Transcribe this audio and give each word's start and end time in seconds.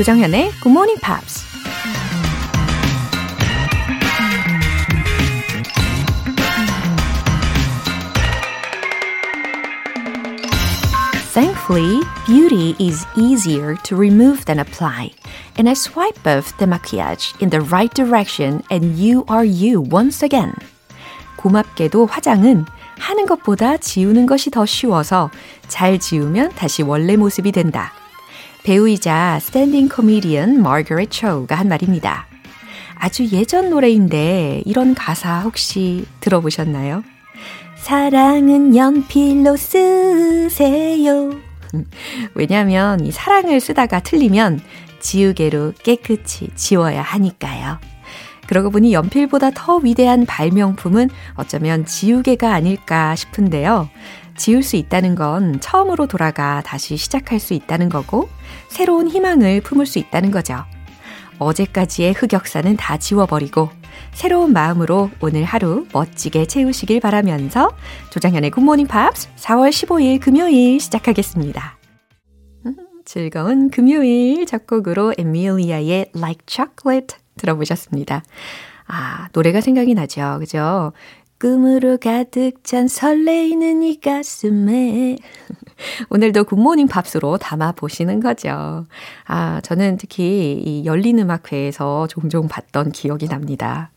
조정현의 0.00 0.50
Good 0.62 0.70
Morning 0.70 0.98
Pops. 0.98 1.44
Thankfully, 11.34 12.00
beauty 12.26 12.74
is 12.80 13.04
easier 13.14 13.76
to 13.82 13.94
remove 13.94 14.46
than 14.46 14.58
apply. 14.58 15.10
And 15.58 15.68
I 15.68 15.74
swipe 15.74 16.26
off 16.26 16.56
the 16.56 16.64
maquillage 16.64 17.38
in 17.42 17.50
the 17.50 17.60
right 17.60 17.92
direction 17.92 18.62
and 18.70 18.96
you 18.96 19.26
are 19.28 19.44
you 19.44 19.84
once 19.92 20.24
again. 20.24 20.54
고맙게도 21.36 22.06
화장은 22.06 22.64
하는 22.98 23.26
것보다 23.26 23.76
지우는 23.76 24.24
것이 24.24 24.50
더 24.50 24.64
쉬워서 24.64 25.30
잘 25.68 25.98
지우면 25.98 26.52
다시 26.54 26.82
원래 26.82 27.16
모습이 27.16 27.52
된다. 27.52 27.99
배우이자 28.62 29.38
스탠딩 29.40 29.88
코미디언 29.88 30.62
마거릿 30.62 31.10
초우가 31.10 31.54
한 31.54 31.68
말입니다. 31.68 32.26
아주 32.94 33.26
예전 33.32 33.70
노래인데 33.70 34.62
이런 34.66 34.94
가사 34.94 35.40
혹시 35.40 36.04
들어보셨나요? 36.20 37.02
사랑은 37.76 38.76
연필로 38.76 39.56
쓰세요. 39.56 41.30
왜냐면 42.34 43.00
이 43.04 43.10
사랑을 43.10 43.60
쓰다가 43.60 44.00
틀리면 44.00 44.60
지우개로 45.00 45.72
깨끗이 45.82 46.50
지워야 46.54 47.00
하니까요. 47.00 47.78
그러고 48.46 48.70
보니 48.70 48.92
연필보다 48.92 49.52
더 49.52 49.76
위대한 49.76 50.26
발명품은 50.26 51.08
어쩌면 51.34 51.86
지우개가 51.86 52.52
아닐까 52.52 53.14
싶은데요. 53.14 53.88
지울 54.36 54.62
수 54.62 54.76
있다는 54.76 55.14
건 55.14 55.60
처음으로 55.60 56.06
돌아가 56.06 56.62
다시 56.62 56.96
시작할 56.96 57.38
수 57.38 57.54
있다는 57.54 57.88
거고, 57.88 58.28
새로운 58.68 59.08
희망을 59.08 59.60
품을 59.60 59.86
수 59.86 59.98
있다는 59.98 60.30
거죠. 60.30 60.64
어제까지의 61.38 62.12
흑역사는 62.12 62.76
다 62.76 62.96
지워버리고, 62.96 63.70
새로운 64.12 64.52
마음으로 64.52 65.10
오늘 65.20 65.44
하루 65.44 65.86
멋지게 65.92 66.46
채우시길 66.46 67.00
바라면서 67.00 67.70
조정현의 68.10 68.50
굿모닝 68.50 68.86
팝스 68.86 69.28
4월 69.36 69.70
15일 69.70 70.20
금요일 70.20 70.80
시작하겠습니다. 70.80 71.78
음, 72.66 72.76
즐거운 73.04 73.70
금요일 73.70 74.46
첫 74.46 74.66
곡으로 74.66 75.14
에밀리아의 75.16 76.10
Like 76.14 76.44
Chocolate 76.46 77.18
들어보셨습니다. 77.36 78.22
아, 78.86 79.28
노래가 79.32 79.60
생각이 79.60 79.94
나죠. 79.94 80.38
그죠? 80.40 80.92
꿈으로 81.40 81.96
가득 81.96 82.62
찬 82.64 82.86
설레이는 82.86 83.82
이 83.82 83.98
가슴에. 83.98 85.16
오늘도 86.10 86.44
굿모닝 86.44 86.86
팝스로 86.86 87.38
담아 87.38 87.72
보시는 87.72 88.20
거죠. 88.20 88.84
아, 89.24 89.60
저는 89.62 89.96
특히 89.96 90.62
이 90.62 90.84
열린 90.84 91.18
음악회에서 91.18 92.08
종종 92.08 92.46
봤던 92.46 92.92
기억이 92.92 93.26
납니다. 93.28 93.90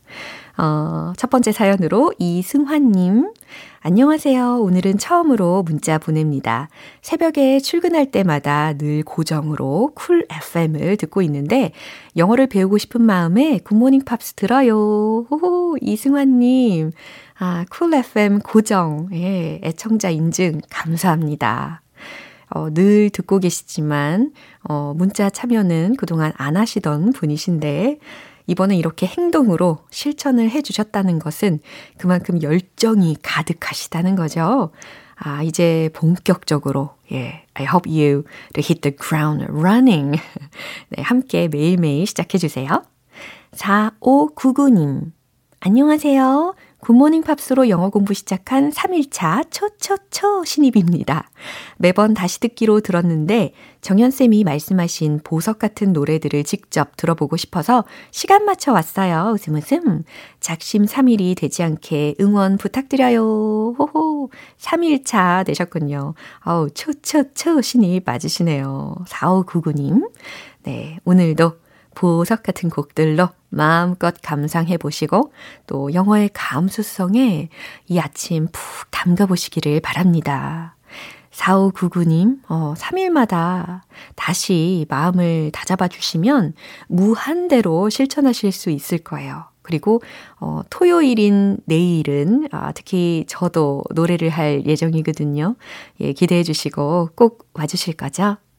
어, 0.56 1.12
첫 1.18 1.28
번째 1.28 1.52
사연으로 1.52 2.14
이승환님. 2.18 3.32
안녕하세요. 3.80 4.60
오늘은 4.62 4.96
처음으로 4.96 5.62
문자 5.64 5.98
보냅니다. 5.98 6.68
새벽에 7.02 7.60
출근할 7.60 8.10
때마다 8.10 8.72
늘 8.78 9.02
고정으로 9.02 9.92
쿨 9.94 10.26
FM을 10.30 10.96
듣고 10.96 11.20
있는데 11.22 11.72
영어를 12.16 12.46
배우고 12.46 12.78
싶은 12.78 13.02
마음에 13.02 13.58
굿모닝 13.58 14.06
팝스 14.06 14.34
들어요. 14.34 15.26
호호, 15.30 15.76
이승환님. 15.82 16.92
아, 17.38 17.64
쿨 17.68 17.94
FM 17.94 18.40
고정. 18.40 19.08
예, 19.12 19.60
애청자 19.64 20.10
인증 20.10 20.60
감사합니다. 20.70 21.82
어, 22.50 22.72
늘 22.72 23.10
듣고 23.10 23.40
계시지만, 23.40 24.32
어, 24.62 24.94
문자 24.96 25.30
참여는 25.30 25.96
그동안 25.96 26.32
안 26.36 26.56
하시던 26.56 27.12
분이신데, 27.12 27.98
이번에 28.46 28.76
이렇게 28.76 29.06
행동으로 29.06 29.78
실천을 29.90 30.50
해 30.50 30.62
주셨다는 30.62 31.18
것은 31.18 31.60
그만큼 31.96 32.40
열정이 32.42 33.16
가득하시다는 33.22 34.14
거죠. 34.14 34.70
아, 35.16 35.42
이제 35.42 35.90
본격적으로, 35.94 36.90
예, 37.10 37.46
I 37.54 37.66
hope 37.66 37.90
you 37.90 38.24
hit 38.56 38.80
the 38.82 38.96
ground 38.96 39.44
running. 39.50 40.20
네, 40.90 41.02
함께 41.02 41.48
매일매일 41.48 42.06
시작해 42.06 42.38
주세요. 42.38 42.68
4599님, 43.52 45.12
안녕하세요. 45.60 46.54
굿모닝 46.84 47.22
팝스로 47.22 47.70
영어 47.70 47.88
공부 47.88 48.12
시작한 48.12 48.70
3일차 48.70 49.50
초초초 49.50 50.44
신입입니다. 50.44 51.30
매번 51.78 52.12
다시 52.12 52.40
듣기로 52.40 52.80
들었는데 52.80 53.54
정연쌤이 53.80 54.44
말씀하신 54.44 55.20
보석 55.24 55.58
같은 55.58 55.94
노래들을 55.94 56.44
직접 56.44 56.94
들어보고 56.98 57.38
싶어서 57.38 57.84
시간 58.10 58.44
맞춰 58.44 58.72
왔어요. 58.72 59.32
웃음 59.32 59.54
웃음. 59.54 60.02
작심 60.40 60.84
3일이 60.84 61.34
되지 61.38 61.62
않게 61.62 62.16
응원 62.20 62.58
부탁드려요. 62.58 63.76
호호. 63.78 64.28
3일차 64.58 65.46
되셨군요. 65.46 66.12
아우, 66.40 66.68
초초초 66.68 67.62
신입 67.62 68.02
맞으시네요. 68.04 68.96
4599님. 69.08 70.10
네, 70.64 70.98
오늘도 71.06 71.63
보석 71.94 72.42
같은 72.42 72.70
곡들로 72.70 73.28
마음껏 73.48 74.14
감상해 74.22 74.76
보시고 74.76 75.32
또 75.66 75.92
영어의 75.92 76.30
감수성에 76.32 77.48
이 77.86 77.98
아침 77.98 78.48
푹 78.52 78.90
담가 78.90 79.26
보시기를 79.26 79.80
바랍니다. 79.80 80.76
4599님, 81.34 82.38
어, 82.48 82.74
3일마다 82.76 83.80
다시 84.14 84.86
마음을 84.88 85.50
다잡아 85.52 85.88
주시면 85.88 86.54
무한대로 86.86 87.90
실천하실 87.90 88.52
수 88.52 88.70
있을 88.70 88.98
거예요. 88.98 89.44
그리고, 89.62 90.02
어, 90.40 90.60
토요일인 90.68 91.56
내일은, 91.64 92.48
아, 92.52 92.72
특히 92.72 93.24
저도 93.26 93.82
노래를 93.94 94.28
할 94.28 94.64
예정이거든요. 94.66 95.56
예, 96.00 96.12
기대해 96.12 96.42
주시고 96.42 97.10
꼭 97.14 97.48
와주실 97.54 97.94
거죠? 97.94 98.36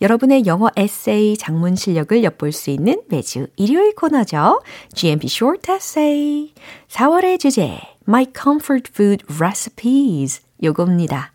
여러분의 0.00 0.46
영어 0.46 0.70
에세이 0.76 1.36
장문 1.36 1.76
실력을 1.76 2.22
엿볼 2.22 2.52
수 2.52 2.70
있는 2.70 3.00
매주 3.08 3.46
일요일 3.56 3.94
코너죠. 3.94 4.62
GMP 4.94 5.26
Short 5.28 5.70
Essay. 5.70 6.52
4월의 6.88 7.38
주제, 7.38 7.78
My 8.06 8.26
Comfort 8.34 8.90
Food 8.94 9.24
Recipes. 9.38 10.42
요겁니다. 10.62 11.33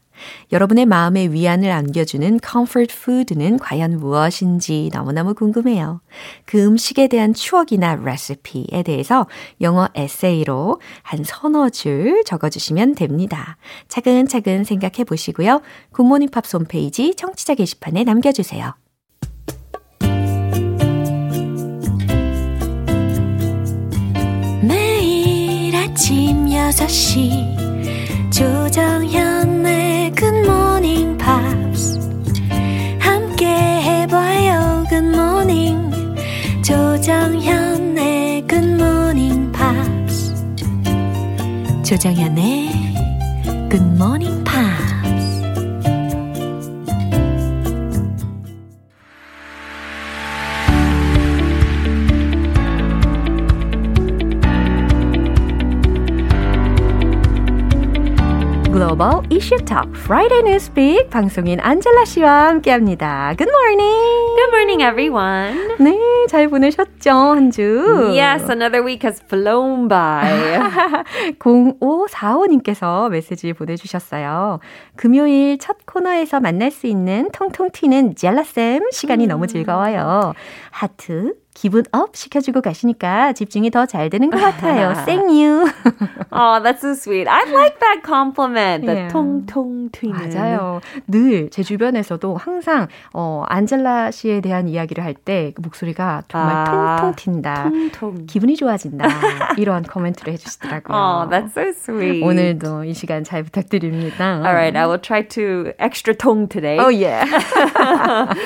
여러분의 0.52 0.86
마음에 0.86 1.28
위안을 1.28 1.72
안겨주는 1.72 2.40
comfort 2.46 2.96
food는 2.96 3.60
과연 3.60 3.98
무엇인지 3.98 4.90
너무너무 4.94 5.34
궁금해요. 5.34 6.02
그 6.46 6.64
음식에 6.64 7.08
대한 7.08 7.34
추억이나 7.34 7.96
레시피에 7.96 8.84
대해서 8.84 9.28
영어 9.62 9.88
에세이로 9.96 10.80
한 11.04 11.24
서너 11.24 11.70
줄 11.70 12.24
적어주시면 12.26 12.96
됩니다. 12.96 13.58
차근차근 13.88 14.64
생각해 14.64 15.04
보시고요. 15.06 15.62
굿모닝 15.92 16.30
팝스 16.30 16.58
홈페이지 16.58 17.14
청취자 17.16 17.56
게시판에 17.56 18.04
남겨주세요. 18.04 18.74
매일 24.62 25.76
아침 25.76 26.48
6시 26.48 27.70
조정현 28.32 29.29
조정현의 41.90 42.70
Pops 43.68 44.19
Issue 59.30 59.64
Talk 59.64 59.90
Friday 59.96 60.42
Newspeak 60.44 61.10
방송인 61.10 61.62
안젤라 61.62 62.04
씨와 62.04 62.48
함께합니다. 62.50 63.34
Good 63.38 63.50
morning. 63.50 64.36
Good 64.36 64.50
morning, 64.50 64.84
everyone. 64.84 65.78
네, 65.80 65.98
잘 66.28 66.50
보내셨죠 66.50 67.10
한 67.10 67.50
주? 67.50 68.12
Yes, 68.14 68.44
another 68.52 68.84
week 68.86 69.08
has 69.08 69.24
flown 69.24 69.88
by. 69.88 70.60
0545님께서 71.40 73.10
메시지 73.10 73.54
보내주셨어요. 73.54 74.60
금요일 74.98 75.58
첫 75.60 75.78
코너에서 75.86 76.42
만날 76.42 76.70
수 76.70 76.86
있는 76.86 77.30
통통 77.32 77.70
튀는 77.72 78.16
젤라 78.18 78.44
쌤 78.44 78.82
시간이 78.92 79.28
음. 79.28 79.30
너무 79.30 79.48
즐거워요. 79.48 80.34
하트, 80.72 81.36
기분 81.54 81.84
up 81.94 82.16
시켜주고 82.18 82.62
가시니까 82.62 83.32
집중이 83.34 83.72
더 83.72 83.86
잘 83.86 84.10
되는 84.10 84.30
것 84.30 84.40
같아요. 84.40 84.94
생유. 85.06 85.66
oh, 86.33 86.61
that's 86.63 86.83
so 86.83 86.95
sweet. 86.95 87.27
I 87.29 87.45
like 87.53 87.79
that 87.81 88.03
compliment. 88.05 88.87
The 88.87 88.95
yeah. 88.95 89.09
통통 89.13 89.91
튀는. 89.93 90.15
맞아요. 90.31 90.81
늘 91.09 91.51
제 91.51 91.63
주변에서도 91.63 92.37
항상 92.37 92.89
어, 93.13 93.45
안젤라 93.49 94.11
씨에 94.11 94.41
대한 94.41 94.69
이야기를 94.69 95.03
할 95.05 95.15
때 95.25 95.53
그 95.55 95.61
목소리가 95.63 96.23
정말 96.29 96.55
아, 96.69 96.97
통통 97.01 97.43
튄다. 97.43 97.71
통통. 97.71 98.27
기분이 98.27 98.57
좋아진다. 98.57 99.07
이런 99.59 99.83
코멘트를 99.85 100.33
해주시더라고요. 100.35 100.97
Oh, 100.97 101.29
that's 101.31 101.53
so 101.53 101.69
sweet. 101.73 102.23
오늘도 102.25 102.85
이 102.85 102.95
시간 102.95 103.25
잘 103.25 103.43
부탁드립니다. 103.43 104.43
Alright, 104.45 104.77
I 104.77 104.87
will 104.87 104.99
try 105.01 105.23
to 105.29 105.73
extra 105.79 106.15
통 106.15 106.49
today. 106.49 106.79
Oh 106.79 106.89
yeah. 106.89 107.25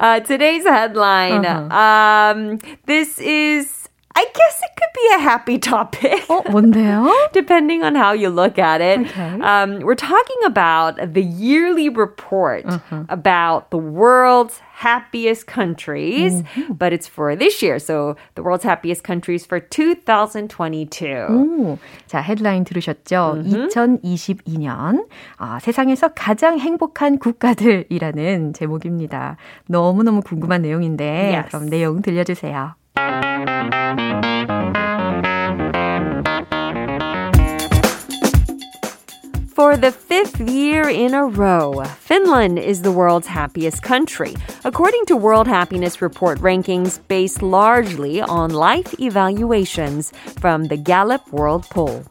uh, 0.00 0.20
today's 0.20 0.64
headline. 0.66 1.44
Uh-huh. 1.44 1.74
Um, 1.74 2.58
this 2.86 3.18
is 3.18 3.79
I 4.16 4.24
guess 4.32 4.60
it 4.62 4.70
could 4.78 4.92
be 4.94 5.14
a 5.14 5.18
happy 5.18 5.58
topic. 5.58 6.24
어, 6.28 6.42
뭔데요? 6.48 7.12
Depending 7.34 7.82
on 7.82 7.94
how 7.94 8.12
you 8.12 8.30
look 8.30 8.58
at 8.58 8.80
it. 8.80 9.00
Okay. 9.00 9.40
Um, 9.42 9.80
we're 9.80 9.94
talking 9.94 10.40
about 10.46 11.12
the 11.12 11.20
yearly 11.20 11.90
report 11.90 12.64
uh-huh. 12.64 13.04
about 13.10 13.70
the 13.70 13.76
world's 13.76 14.58
happiest 14.72 15.46
countries, 15.46 16.40
mm-hmm. 16.40 16.72
but 16.72 16.94
it's 16.94 17.06
for 17.06 17.36
this 17.36 17.60
year. 17.60 17.78
So 17.78 18.16
the 18.36 18.42
world's 18.42 18.64
happiest 18.64 19.04
countries 19.04 19.44
for 19.44 19.60
2022. 19.60 21.26
오, 21.28 21.78
자, 22.06 22.22
헤드라인 22.22 22.64
들으셨죠? 22.64 23.44
Mm-hmm. 23.44 23.68
2022년 23.68 25.06
아, 25.36 25.58
세상에서 25.60 26.08
가장 26.14 26.58
행복한 26.58 27.18
국가들이라는 27.18 28.54
제목입니다. 28.54 29.36
너무너무 29.66 30.22
궁금한 30.22 30.62
내용인데 30.62 31.34
yes. 31.34 31.48
그럼 31.50 31.68
내용 31.68 32.00
들려주세요. 32.00 32.76
For 32.95 33.03
the 39.77 39.91
fifth 39.91 40.39
year 40.41 40.89
in 40.89 41.13
a 41.13 41.25
row, 41.25 41.83
Finland 41.99 42.59
is 42.59 42.81
the 42.81 42.91
world's 42.91 43.27
happiest 43.27 43.83
country, 43.83 44.35
according 44.65 45.05
to 45.05 45.15
World 45.15 45.47
Happiness 45.47 46.01
Report 46.01 46.39
rankings 46.39 46.99
based 47.07 47.41
largely 47.41 48.21
on 48.21 48.49
life 48.49 48.99
evaluations 48.99 50.11
from 50.39 50.65
the 50.65 50.77
Gallup 50.77 51.31
World 51.31 51.65
Poll. 51.69 52.03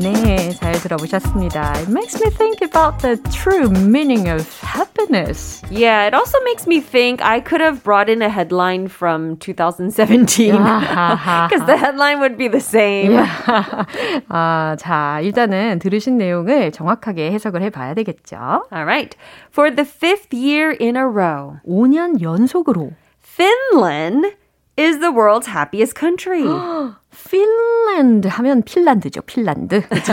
네, 0.00 0.50
잘 0.50 0.72
들어보셨습니다. 0.72 1.72
It 1.82 1.88
makes 1.90 2.20
me 2.20 2.30
think 2.30 2.62
about 2.62 2.98
the 3.02 3.16
true 3.30 3.68
meaning 3.70 4.28
of 4.28 4.46
happiness. 4.62 5.62
Yeah, 5.70 6.06
it 6.06 6.14
also 6.14 6.38
makes 6.44 6.66
me 6.66 6.80
think 6.80 7.22
I 7.22 7.40
could 7.40 7.60
have 7.60 7.84
brought 7.84 8.08
in 8.08 8.22
a 8.22 8.28
headline 8.28 8.88
from 8.88 9.36
2017 9.36 10.52
because 10.52 11.66
the 11.66 11.76
headline 11.76 12.20
would 12.20 12.36
be 12.36 12.48
the 12.48 12.60
same. 12.60 13.12
Yeah. 13.12 13.86
아, 14.28 14.76
자, 14.78 15.20
일단은 15.22 15.78
들으신 15.78 16.16
내용을 16.18 16.72
정확하게 16.72 17.30
해석을 17.32 17.62
해봐야 17.62 17.94
되겠죠. 17.94 18.64
Alright. 18.72 19.16
For 19.50 19.70
the 19.70 19.84
fifth 19.84 20.34
year 20.34 20.74
in 20.80 20.96
a 20.96 21.04
row. 21.04 21.60
5년 21.66 22.20
연속으로. 22.20 22.92
Finland 23.20 24.36
is 24.78 24.98
the 25.00 25.12
world's 25.12 25.46
happiest 25.46 25.94
country. 25.98 26.44
핀란드 27.30 28.28
하면 28.28 28.62
핀란드죠. 28.62 29.22
핀란드. 29.22 29.86
그죠? 29.88 30.12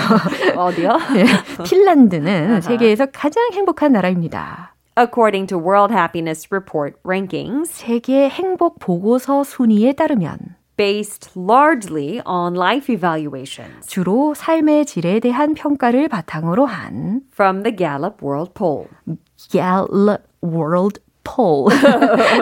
어디요? 0.55 0.97
예, 1.15 1.25
핀란드는 1.63 2.61
세계에서 2.61 3.07
가장 3.13 3.51
행복한 3.53 3.93
나라입니다. 3.93 4.75
According 4.97 5.47
to 5.47 5.57
World 5.57 5.93
Happiness 5.93 6.47
Report 6.51 6.97
rankings, 7.05 7.71
세계 7.71 8.27
행복 8.27 8.79
보고서 8.79 9.43
순위에 9.45 9.93
따르면 9.93 10.37
based 10.75 11.31
largely 11.37 12.21
on 12.25 12.55
life 12.55 12.93
evaluations. 12.93 13.87
주로 13.87 14.33
삶의 14.33 14.85
질에 14.85 15.19
대한 15.19 15.53
평가를 15.53 16.09
바탕으로 16.09 16.65
한 16.65 17.21
from 17.33 17.63
the 17.63 17.75
Gallup 17.75 18.17
World 18.21 18.51
Poll. 18.53 18.87
Gallup 19.49 20.23
World 20.43 21.01
poll. 21.24 21.68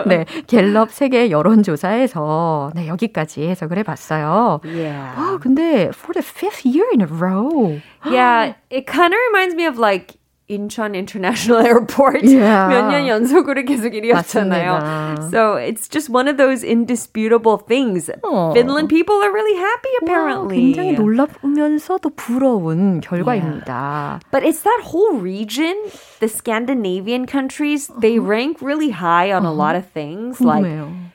네, 0.05 0.25
갤럽 0.47 0.91
세계 0.91 1.31
여론조사에서 1.31 2.71
네, 2.75 2.87
여기까지 2.87 3.47
해석을 3.47 3.77
해봤어요. 3.79 4.61
Yeah. 4.63 5.17
와, 5.17 5.37
근데 5.39 5.89
for 5.89 6.13
the 6.13 6.21
fifth 6.21 6.65
year 6.65 6.85
in 6.93 7.01
a 7.01 7.07
row. 7.07 7.81
Yeah, 8.05 8.53
it 8.69 8.85
kind 8.85 9.13
of 9.13 9.19
reminds 9.31 9.55
me 9.55 9.65
of 9.65 9.79
like 9.79 10.17
인천 10.48 10.94
International 10.94 11.60
Airport 11.60 12.24
yeah. 12.24 12.72
몇년 12.72 13.06
연속으로 13.06 13.64
계속 13.64 13.92
1위였잖아요. 13.92 14.80
맞습니다. 14.80 15.30
So 15.30 15.56
it's 15.56 15.88
just 15.88 16.08
one 16.08 16.26
of 16.26 16.38
those 16.38 16.64
indisputable 16.64 17.58
things. 17.58 18.10
Oh. 18.24 18.52
Finland 18.54 18.88
people 18.88 19.20
are 19.20 19.30
really 19.30 19.56
happy 19.56 19.92
apparently. 20.00 20.56
와, 20.56 20.74
굉장히 20.74 20.92
놀랍으면서도 20.94 22.10
부러운 22.16 23.00
결과입니다. 23.02 23.68
Yeah. 23.68 24.30
But 24.30 24.42
it's 24.42 24.62
that 24.62 24.80
whole 24.84 25.20
region, 25.20 25.76
the 26.20 26.28
Scandinavian 26.28 27.26
countries, 27.26 27.92
they 28.00 28.18
rank 28.18 28.62
really 28.62 28.90
high 28.90 29.30
on 29.30 29.44
uh-huh. 29.44 29.52
a 29.52 29.54
lot 29.54 29.76
of 29.76 29.84
things 29.92 30.40
like 30.40 30.64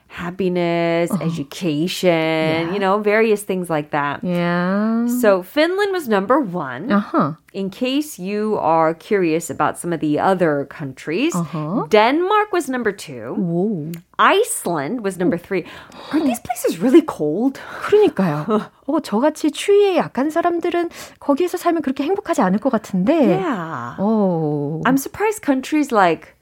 happiness, 0.08 1.10
uh-huh. 1.12 1.24
education, 1.26 2.10
yeah. 2.10 2.72
you 2.72 2.80
know, 2.80 3.00
various 3.00 3.44
things 3.44 3.70
like 3.70 3.90
that. 3.92 4.24
Yeah. 4.24 5.08
So 5.08 5.42
Finland 5.42 5.92
was 5.92 6.08
number 6.08 6.40
one. 6.40 6.92
Uh-huh. 6.92 7.34
In 7.54 7.70
case 7.70 8.20
you 8.20 8.58
are 8.58 8.94
curious 8.94 9.50
about 9.50 9.78
some 9.78 9.94
of 9.94 10.00
the 10.00 10.20
other 10.20 10.66
countries, 10.70 11.36
uh-huh. 11.36 11.86
Denmark 11.90 12.54
was 12.54 12.70
number 12.70 12.92
two. 12.92 13.34
Whoa. 13.34 13.92
Iceland 14.20 15.02
was 15.04 15.18
number 15.18 15.38
three. 15.38 15.66
Are 16.14 16.20
these 16.22 16.40
places 16.40 16.80
really 16.80 17.02
cold? 17.02 17.60
그러니까요. 17.82 18.70
어, 18.86 19.00
저같이 19.00 19.52
추위에 19.52 19.98
약한 19.98 20.30
사람들은 20.30 20.90
거기에서 21.20 21.58
살면 21.58 21.82
그렇게 21.82 22.04
행복하지 22.04 22.42
않을 22.42 22.60
것 22.60 22.70
같은데. 22.70 23.42
Yeah. 23.42 23.96
Oh. 23.98 24.82
I'm 24.86 24.98
surprised 24.98 25.42
countries 25.42 25.92
like 25.92 26.36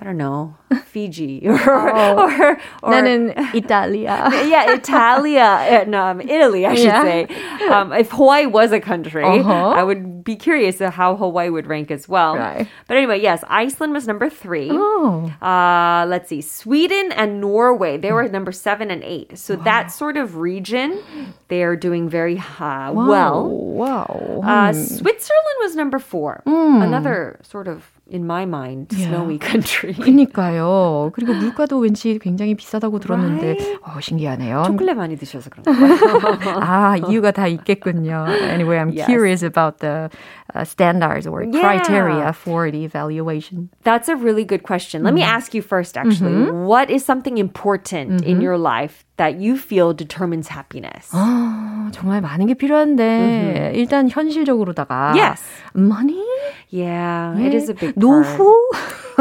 I 0.00 0.04
don't 0.04 0.16
know, 0.16 0.56
Fiji 0.86 1.42
or, 1.46 1.60
oh. 1.94 2.24
or, 2.24 2.60
or 2.82 2.92
나는 2.94 3.36
Italia. 3.54 4.30
yeah, 4.48 4.72
Italia. 4.72 5.84
No, 5.86 6.02
um, 6.06 6.20
Italy, 6.22 6.64
I 6.64 6.74
should 6.74 6.84
yeah. 6.86 7.02
say. 7.02 7.68
Um, 7.68 7.92
if 7.92 8.10
Hawaii 8.10 8.46
was 8.46 8.72
a 8.72 8.80
country, 8.80 9.24
uh-huh. 9.24 9.68
I 9.76 9.82
would 9.82 10.24
be 10.24 10.36
curious 10.36 10.78
how 10.78 11.16
Hawaii 11.16 11.50
would 11.50 11.66
rank 11.66 11.90
as 11.90 12.08
well. 12.08 12.34
Right. 12.34 12.66
But 12.88 12.96
anyway, 12.96 13.20
yes, 13.20 13.44
Iceland 13.48 13.92
was 13.92 14.06
number 14.06 14.30
three. 14.30 14.70
Oh. 14.72 15.30
Uh, 15.42 16.06
let's 16.08 16.30
see, 16.30 16.40
Sweden 16.40 17.12
and 17.12 17.38
Norway, 17.38 17.98
they 17.98 18.12
were 18.12 18.26
number 18.26 18.52
seven 18.52 18.90
and 18.90 19.04
eight. 19.04 19.36
So 19.36 19.56
wow. 19.56 19.64
that 19.64 19.92
sort 19.92 20.16
of 20.16 20.36
region, 20.36 21.02
they 21.48 21.62
are 21.62 21.76
doing 21.76 22.08
very 22.08 22.38
uh, 22.38 22.88
wow. 22.88 22.92
well. 22.94 23.48
Wow. 23.50 24.40
Uh, 24.42 24.72
Switzerland 24.72 25.58
was 25.60 25.76
number 25.76 25.98
four. 25.98 26.42
Mm. 26.46 26.84
Another 26.84 27.38
sort 27.42 27.68
of 27.68 27.99
in 28.09 28.23
my 28.23 28.45
mind, 28.45 28.93
yeah. 28.93 29.07
snowy 29.07 29.39
country. 29.39 29.93
그니까요. 29.93 31.11
그리고 31.13 31.33
물가도 31.33 31.79
왠지 31.79 32.19
굉장히 32.19 32.53
비싸다고 32.53 32.99
들었는데, 32.99 33.57
right? 33.57 33.77
어, 33.81 33.99
신기하네요. 33.99 34.63
초콜릿 34.67 34.95
많이 34.95 35.17
드셔서 35.17 35.49
그런가요? 35.49 36.59
아, 36.61 36.97
이유가 37.09 37.31
다 37.31 37.47
있겠군요. 37.47 38.27
Anyway, 38.29 38.77
I'm 38.77 38.93
yes. 38.93 39.07
curious 39.07 39.41
about 39.41 39.79
the 39.79 40.09
uh, 40.53 40.63
standards 40.63 41.25
or 41.25 41.43
yeah. 41.43 41.61
criteria 41.61 42.31
for 42.31 42.69
the 42.69 42.85
evaluation. 42.85 43.69
That's 43.83 44.07
a 44.07 44.15
really 44.15 44.45
good 44.45 44.61
question. 44.61 45.03
Let 45.03 45.13
mm. 45.13 45.15
me 45.15 45.23
ask 45.23 45.55
you 45.55 45.63
first, 45.63 45.97
actually. 45.97 46.45
Mm-hmm. 46.45 46.65
What 46.65 46.91
is 46.91 47.03
something 47.03 47.39
important 47.39 48.21
mm-hmm. 48.21 48.29
in 48.29 48.41
your 48.41 48.57
life 48.57 49.03
that 49.19 49.39
you 49.39 49.57
feel 49.57 49.93
determines 49.93 50.49
happiness? 50.49 51.09
아, 51.11 51.89
정말 51.93 52.21
많은 52.21 52.47
게 52.47 52.53
필요한데 52.53 53.03
mm-hmm. 53.03 53.75
일단 53.75 54.09
현실적으로다가 54.09 55.15
yes. 55.15 55.41
money? 55.73 56.23
Yeah, 56.69 57.33
네. 57.37 57.47
it 57.47 57.53
is 57.53 57.69
a 57.69 57.73
big 57.73 57.95
노후? 57.95 58.53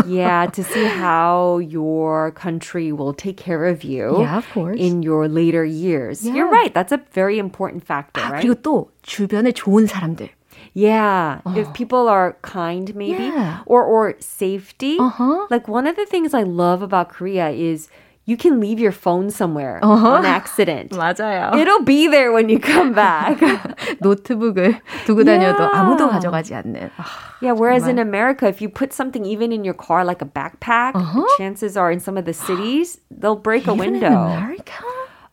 yeah, 0.06 0.46
to 0.46 0.62
see 0.64 0.84
how 0.84 1.58
your 1.58 2.32
country 2.32 2.92
will 2.92 3.12
take 3.12 3.36
care 3.36 3.66
of 3.66 3.84
you 3.84 4.20
yeah, 4.20 4.38
of 4.38 4.46
course. 4.52 4.78
in 4.78 5.02
your 5.02 5.28
later 5.28 5.64
years. 5.64 6.24
Yeah. 6.24 6.34
You're 6.34 6.50
right. 6.50 6.74
That's 6.74 6.92
a 6.92 7.00
very 7.12 7.38
important 7.38 7.84
factor, 7.84 8.20
아, 8.20 8.30
right? 8.30 8.42
그리고 8.44 8.54
또 8.62 8.90
주변에 9.02 9.52
좋은 9.52 9.86
사람들. 9.86 10.30
Yeah, 10.74 11.40
oh. 11.46 11.56
if 11.56 11.72
people 11.72 12.08
are 12.08 12.36
kind, 12.42 12.92
maybe, 12.96 13.24
yeah. 13.24 13.60
or 13.66 13.84
or 13.84 14.14
safety. 14.18 14.98
Uh-huh. 14.98 15.46
Like 15.48 15.68
one 15.68 15.86
of 15.86 15.94
the 15.94 16.06
things 16.06 16.34
I 16.34 16.42
love 16.42 16.82
about 16.82 17.10
Korea 17.10 17.50
is 17.50 17.88
you 18.28 18.36
can 18.36 18.58
leave 18.58 18.80
your 18.80 18.92
phone 18.92 19.30
somewhere 19.30 19.80
uh-huh. 19.82 20.14
on 20.14 20.24
accident. 20.24 20.92
맞아요. 20.92 21.54
It'll 21.54 21.84
be 21.84 22.08
there 22.08 22.32
when 22.32 22.48
you 22.48 22.58
come 22.58 22.94
back. 22.94 23.38
노트북을 24.00 24.80
두고 25.04 25.24
다녀도 25.24 25.60
yeah. 25.60 25.80
아무도 25.80 26.08
가져가지 26.08 26.54
않는. 26.54 26.90
Yeah, 27.42 27.52
whereas 27.52 27.84
정말. 27.84 27.90
in 27.90 27.98
America, 27.98 28.48
if 28.48 28.62
you 28.62 28.68
put 28.68 28.92
something 28.92 29.26
even 29.26 29.52
in 29.52 29.64
your 29.64 29.74
car, 29.74 30.04
like 30.04 30.22
a 30.22 30.26
backpack, 30.26 30.94
uh-huh. 30.94 31.24
chances 31.36 31.76
are 31.76 31.90
in 31.90 32.00
some 32.00 32.16
of 32.16 32.24
the 32.24 32.32
cities, 32.32 32.98
they'll 33.10 33.36
break 33.36 33.64
even 33.64 33.74
a 33.74 33.74
window. 33.74 34.06
In 34.06 34.38
America? 34.38 34.72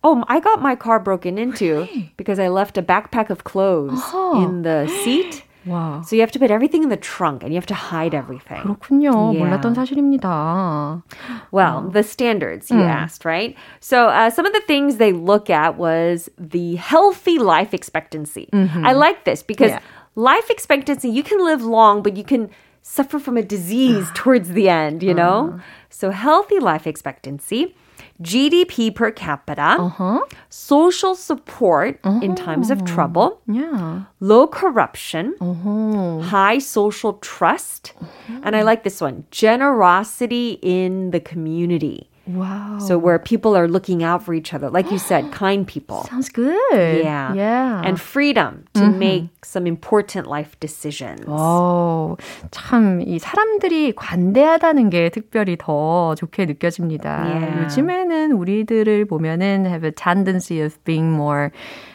Oh, 0.04 0.24
I 0.28 0.40
got 0.40 0.62
my 0.62 0.76
car 0.76 1.00
broken 1.00 1.38
into 1.38 1.86
really? 1.86 2.12
because 2.18 2.40
I 2.40 2.50
left 2.50 2.78
a 2.78 2.82
backpack 2.84 3.30
of 3.30 3.46
clothes 3.46 4.00
uh-huh. 4.00 4.44
in 4.44 4.64
the 4.64 4.88
seat. 5.04 5.44
Wow. 5.66 6.02
So 6.02 6.16
you 6.16 6.22
have 6.22 6.32
to 6.32 6.40
put 6.40 6.50
everything 6.50 6.82
in 6.84 6.90
the 6.90 6.98
trunk 6.98 7.44
and 7.44 7.54
you 7.54 7.58
have 7.58 7.68
to 7.68 7.76
hide 7.76 8.16
everything. 8.16 8.62
그렇군요. 8.64 9.34
Yeah. 9.34 9.46
몰랐던 9.46 9.76
사실입니다. 9.76 11.04
Well, 11.52 11.90
the 11.90 12.04
standards 12.04 12.72
you 12.72 12.78
mm. 12.78 12.90
asked, 12.90 13.26
right? 13.26 13.56
So 13.80 14.08
uh, 14.08 14.30
some 14.30 14.46
of 14.46 14.54
the 14.54 14.62
things 14.62 14.98
they 14.98 15.12
look 15.12 15.50
at 15.50 15.78
was 15.78 16.30
the 16.38 16.76
healthy 16.76 17.38
life 17.38 17.74
expectancy. 17.74 18.50
Mm-hmm. 18.52 18.86
I 18.86 18.94
like 18.94 19.24
this 19.26 19.44
because 19.44 19.72
yeah. 19.72 19.80
life 20.16 20.50
expectancy, 20.50 21.10
you 21.10 21.24
can 21.24 21.44
live 21.46 21.62
long, 21.62 22.02
but 22.02 22.18
you 22.18 22.24
can 22.24 22.50
suffer 22.82 23.20
from 23.20 23.38
a 23.38 23.44
disease 23.44 24.08
towards 24.16 24.50
the 24.50 24.68
end, 24.68 25.04
you 25.04 25.14
know? 25.14 25.54
Uh. 25.54 25.62
So 25.90 26.10
healthy 26.10 26.60
life 26.60 26.88
expectancy. 26.88 27.76
GDP 28.23 28.95
per 28.95 29.11
capita, 29.11 29.77
uh-huh. 29.79 30.21
social 30.49 31.15
support 31.15 32.01
uh-huh. 32.05 32.21
in 32.23 32.35
times 32.35 32.71
of 32.71 32.85
trouble, 32.85 33.41
yeah. 33.47 34.05
low 34.21 34.47
corruption, 34.47 35.35
uh-huh. 35.41 36.21
high 36.21 36.59
social 36.59 37.15
trust, 37.15 37.93
and 38.43 38.57
I 38.57 38.63
like 38.63 38.85
this 38.85 39.01
one 39.01 39.25
generosity 39.31 40.59
in 40.63 41.11
the 41.11 41.21
community. 41.21 42.11
Wow. 42.28 42.78
So 42.80 42.98
where 42.98 43.18
people 43.18 43.58
are 43.58 43.68
looking 43.68 44.04
out 44.04 44.24
for 44.24 44.34
each 44.34 44.54
other, 44.54 44.70
like 44.70 44.92
you 44.92 45.00
said, 45.00 45.32
kind 45.32 45.68
people. 45.68 46.04
Sounds 46.04 46.30
good. 46.30 47.04
Yeah. 47.04 47.34
Yeah. 47.34 47.82
And 47.84 48.00
freedom 48.00 48.66
to 48.76 48.82
mm-hmm. 48.82 49.00
make 49.00 49.30
some 49.44 49.66
important 49.66 50.28
life 50.28 50.56
decisions. 50.60 51.26
오, 51.28 52.18
참, 52.52 53.02
이 53.02 53.18
사람들이 53.18 53.94
관대하다는 53.96 54.92
게 54.92 55.10
특별히 55.10 55.58
더 55.58 56.14
좋게 56.16 56.46
느껴집니다. 56.46 57.26
Yeah. 57.26 57.64
요즘에는 57.64 58.32
우리들을 58.34 59.06
보면은 59.06 59.66
have 59.66 59.84
a 59.84 59.92
tendency 59.92 60.62
of 60.62 60.78
being 60.86 61.12
more, 61.12 61.52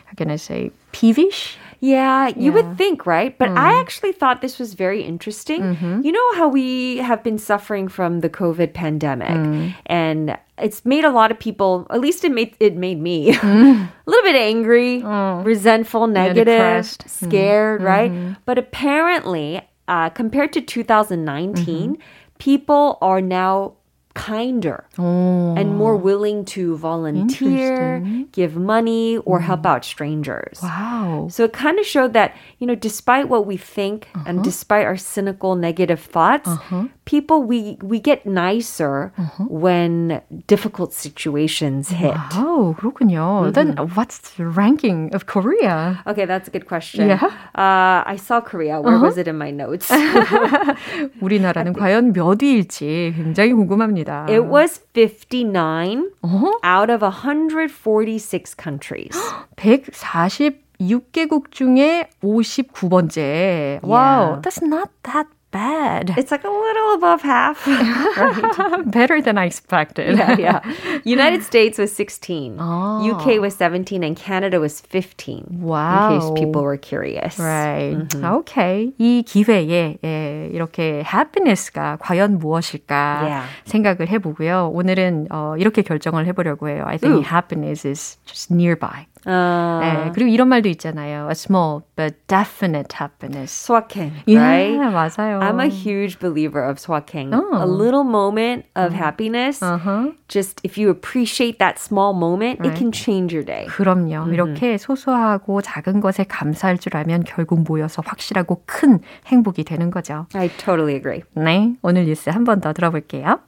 how 0.07 0.15
can 0.17 0.31
I 0.31 0.37
say, 0.37 0.71
peevish? 0.93 1.57
Yeah, 1.82 2.28
you 2.28 2.36
yeah. 2.44 2.50
would 2.52 2.78
think, 2.78 3.08
right? 3.08 3.36
But 3.36 3.50
mm. 3.50 3.58
I 3.58 3.80
actually 3.80 4.12
thought 4.12 4.42
this 4.42 4.60
was 4.60 4.76
very 4.76 5.02
interesting. 5.02 5.62
Mm-hmm. 5.62 6.02
You 6.04 6.12
know 6.12 6.36
how 6.36 6.48
we 6.48 6.98
have 6.98 7.24
been 7.24 7.40
suffering 7.40 7.88
from 7.88 8.20
the 8.20 8.30
COVID 8.30 8.74
pandemic 8.74 9.30
mm. 9.30 9.74
and 9.88 10.38
it's 10.60 10.86
made 10.86 11.04
a 11.04 11.10
lot 11.10 11.32
of 11.32 11.40
people, 11.40 11.88
at 11.90 12.00
least 12.00 12.24
it 12.24 12.32
made 12.32 12.56
it 12.60 12.76
made 12.76 13.02
me 13.02 13.34
mm. 13.34 13.90
a 13.90 14.10
little 14.10 14.24
bit 14.24 14.36
angry, 14.36 15.02
oh. 15.04 15.42
resentful, 15.42 16.06
negative, 16.06 16.48
yeah, 16.48 16.82
scared, 16.82 17.82
mm. 17.82 17.86
right? 17.86 18.12
Mm-hmm. 18.12 18.34
But 18.46 18.60
apparently, 18.60 19.68
uh, 19.88 20.10
compared 20.10 20.54
to 20.54 20.62
2019, 20.62 21.66
mm-hmm. 21.66 22.02
people 22.38 23.00
are 23.02 23.22
now 23.22 23.74
kinder 24.14 24.86
oh. 24.98 25.56
and 25.56 25.76
more 25.76 25.96
willing 25.96 26.46
to 26.46 26.76
volunteer, 26.78 28.00
give 28.32 28.56
money, 28.56 29.18
or 29.18 29.40
mm. 29.40 29.44
help 29.44 29.66
out 29.66 29.86
strangers. 29.86 30.60
Wow. 30.62 31.28
So 31.32 31.44
it 31.46 31.54
kind 31.54 31.80
of 31.80 31.86
showed 31.86 32.14
that, 32.14 32.36
you 32.60 32.68
know, 32.68 32.76
despite 32.76 33.30
what 33.30 33.46
we 33.46 33.58
think 33.58 34.10
uh-huh. 34.14 34.26
and 34.28 34.44
despite 34.44 34.86
our 34.86 34.98
cynical 34.98 35.56
negative 35.56 36.00
thoughts, 36.00 36.48
uh-huh 36.48 36.88
people 37.11 37.43
we 37.43 37.77
we 37.83 38.01
get 38.01 38.25
nicer 38.25 39.13
uh-huh. 39.19 39.45
when 39.51 40.23
difficult 40.47 40.93
situations 40.95 41.91
hit. 41.91 42.15
Wow, 42.33 42.75
그렇군요. 42.79 43.51
Mm-hmm. 43.51 43.53
Then 43.53 43.77
what's 43.95 44.19
the 44.37 44.47
ranking 44.47 45.13
of 45.15 45.27
Korea? 45.27 46.01
Okay, 46.07 46.25
that's 46.25 46.49
a 46.49 46.51
good 46.51 46.67
question. 46.67 47.09
Yeah. 47.09 47.21
Uh, 47.55 48.01
I 48.07 48.17
saw 48.17 48.41
Korea. 48.41 48.81
Where 48.81 48.99
was 48.99 49.19
it 49.19 49.29
in 49.29 49.37
my 49.37 49.51
notes? 49.51 49.91
우리나라는 51.21 51.75
과연 51.75 52.13
몇 52.13 52.41
위일지 52.41 53.13
굉장히 53.17 53.53
궁금합니다. 53.53 54.07
있습니다. 54.07 54.27
It 54.31 54.47
was 54.47 54.81
59 54.95 56.11
uh-huh. 56.23 56.53
out 56.63 56.91
of 56.91 57.03
146 57.03 58.55
countries. 58.55 59.17
146개국 59.57 61.51
중에 61.51 62.09
59번째. 62.23 63.17
Yeah. 63.17 63.81
Wow, 63.83 64.41
that's 64.43 64.63
not 64.63 64.91
that 65.05 65.27
bad. 65.51 66.13
It's 66.17 66.31
like 66.31 66.45
a 66.45 66.51
little 66.51 66.95
above 66.95 67.23
half. 67.23 67.67
right. 67.67 68.91
Better 68.91 69.23
than 69.23 69.39
I 69.39 69.47
expected. 69.47 70.19
Yeah, 70.19 70.37
yeah. 70.39 71.01
United 71.05 71.43
States 71.45 71.79
was 71.79 71.93
16. 71.93 72.57
Oh. 72.61 73.01
UK 73.11 73.41
was 73.41 73.55
17 73.57 74.05
and 74.05 74.17
Canada 74.17 74.61
was 74.61 74.81
15. 74.81 75.61
Wow. 75.61 76.13
In 76.13 76.21
case 76.21 76.31
people 76.37 76.63
were 76.63 76.77
curious. 76.77 77.39
Right. 77.39 77.97
Mm-hmm. 77.97 78.25
Okay. 78.41 78.93
이 78.99 79.23
기회에 79.25 79.99
예, 80.05 80.51
이렇게 80.53 81.03
happiness가 81.05 81.99
과연 82.01 82.39
무엇일까 82.39 83.23
yeah. 83.23 83.47
생각을 83.65 84.09
해보고요. 84.09 84.71
오늘은 84.75 85.29
어, 85.31 85.55
이렇게 85.59 85.83
결정을 85.83 86.27
해보려고 86.27 86.69
해요. 86.69 86.85
I 86.87 86.99
think 86.99 87.17
Ooh. 87.17 87.23
happiness 87.23 87.87
is 87.87 88.19
just 88.27 88.51
nearby. 88.53 89.07
어. 89.26 89.80
네, 89.82 90.12
그리고 90.14 90.30
이런 90.30 90.48
말도 90.50 90.68
있잖아요. 90.70 91.28
A 91.30 91.36
small 91.36 91.82
but 91.96 92.16
definite 92.28 92.94
happiness. 93.00 93.52
소확행, 93.54 94.12
right? 94.28 94.74
Yeah, 94.74 94.90
맞아요. 94.92 95.40
I'm 95.40 95.60
a 95.60 95.68
huge 95.70 96.18
believer 96.20 96.64
of 96.64 96.78
소확행. 96.80 97.34
Oh. 97.34 97.54
A 97.54 97.66
little 97.66 98.04
moment 98.04 98.66
of 98.76 98.94
happiness. 98.94 99.62
Uh-huh. 99.62 100.12
Just 100.28 100.60
if 100.64 100.78
you 100.78 100.90
appreciate 100.90 101.60
that 101.60 101.78
small 101.80 102.14
moment, 102.14 102.60
right. 102.60 102.72
it 102.74 102.78
can 102.78 102.92
change 102.92 103.32
your 103.34 103.44
day. 103.46 103.68
그럼요. 103.68 104.26
Mm-hmm. 104.26 104.34
이렇게 104.34 104.78
소소하고 104.78 105.62
작은 105.62 106.00
것에 106.02 106.24
감사할 106.24 106.78
줄 106.80 106.96
알면 106.98 107.24
결국 107.26 107.64
모여서 107.68 108.02
확실하고 108.06 108.64
큰 108.66 109.00
행복이 109.28 109.64
되는 109.64 109.92
거죠. 109.92 110.26
I 110.34 110.50
totally 110.58 110.96
agree. 110.96 111.24
네, 111.36 111.76
오늘 111.84 112.06
뉴스 112.06 112.30
한 112.30 112.44
번 112.44 112.60
더 112.62 112.74
들어볼게요. 112.74 113.40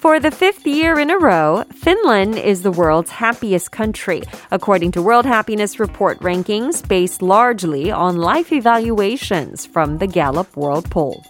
For 0.00 0.20
the 0.20 0.30
fifth 0.30 0.66
year 0.66 1.00
in 1.00 1.10
a 1.10 1.18
row, 1.18 1.64
Finland 1.74 2.38
is 2.38 2.62
the 2.62 2.70
world's 2.70 3.10
happiest 3.10 3.72
country, 3.72 4.22
according 4.52 4.92
to 4.92 5.02
World 5.02 5.26
Happiness 5.26 5.80
Report 5.80 6.20
rankings 6.20 6.86
based 6.86 7.22
largely 7.22 7.90
on 7.90 8.18
life 8.18 8.52
evaluations 8.52 9.66
from 9.66 9.98
the 9.98 10.06
Gallup 10.06 10.56
World 10.56 10.88
Poll. 10.90 11.22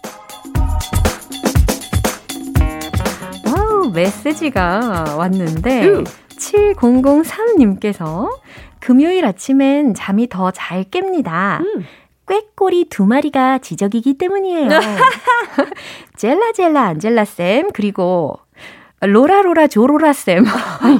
와우, 3.46 3.90
메시지가 3.94 5.16
왔는데 5.16 6.04
7003님께서 6.36 8.28
금요일 8.80 9.24
아침엔 9.24 9.94
잠이 9.94 10.28
더 10.28 10.50
잘 10.50 10.84
깹니다. 10.84 11.60
음. 11.60 11.86
꾀꼬리 12.28 12.86
두 12.90 13.06
마리가 13.06 13.58
지적이기 13.58 14.18
때문이에요. 14.18 14.68
젤라젤라 16.16 16.82
안젤라쌤, 16.82 17.70
그리고 17.72 18.40
로라로라 19.01 19.67
조로라쌤. 19.67 20.45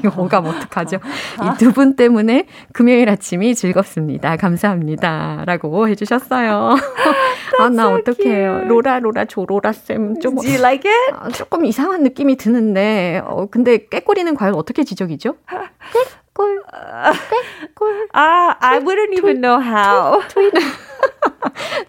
이거 0.04 0.12
오감 0.22 0.46
어떡하죠? 0.48 0.98
이 0.98 1.58
두 1.60 1.72
분 1.72 1.96
때문에 1.96 2.46
금요일 2.74 3.10
아침이 3.10 3.54
즐겁습니다. 3.56 4.38
감사합니다. 4.38 5.44
라고 5.46 5.88
해주셨어요. 5.88 6.76
아, 7.60 7.70
나 7.70 7.84
so 7.84 7.96
어떡해요. 8.00 8.64
로라로라 8.68 9.26
조로라쌤. 9.26 10.20
좀. 10.20 10.36
Do 10.36 10.48
you 10.50 10.60
like 10.60 10.90
it? 10.92 11.14
아, 11.14 11.30
조금 11.30 11.64
이상한 11.66 12.02
느낌이 12.04 12.38
드는데, 12.38 13.22
어, 13.26 13.48
근데 13.52 13.86
꾀꼬리는 13.88 14.34
과연 14.36 14.56
어떻게 14.56 14.84
지저귀죠? 14.84 15.36
꾀꼴, 16.34 16.64
꾀꼴. 17.62 18.08
아, 18.14 18.56
I 18.60 18.80
wouldn't 18.80 19.14
even 19.18 19.42
know 19.42 19.62
how. 19.62 20.22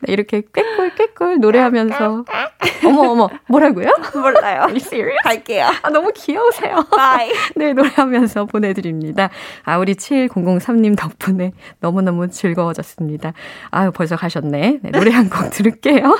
이렇게 0.08 0.42
꾀꿀 0.52 0.94
꾀꿀 0.94 1.38
노래하면서 1.40 2.24
어머 2.86 3.02
어머 3.10 3.28
뭐라고요? 3.48 3.86
몰라요. 4.14 4.60
Are 4.62 4.70
you 4.72 4.76
serious? 4.76 5.18
갈게요. 5.22 5.66
아 5.82 5.90
너무 5.90 6.10
귀여우세요. 6.14 6.84
Bye. 6.90 7.32
네 7.56 7.72
노래하면서 7.72 8.46
보내드립니다. 8.46 9.30
아 9.64 9.78
우리 9.78 9.94
7003님 9.94 10.96
덕분에 10.96 11.52
너무너무 11.80 12.28
즐거워졌습니다. 12.28 13.32
아유 13.70 13.90
벌써 13.92 14.16
가셨네. 14.16 14.80
네, 14.82 14.90
노래 14.90 15.10
한 15.10 15.28
곡 15.30 15.50
들을게요. 15.50 16.18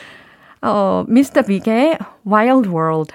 어 0.62 1.04
미스터 1.08 1.42
빅의 1.42 1.98
Wild 2.26 2.68
World 2.68 3.14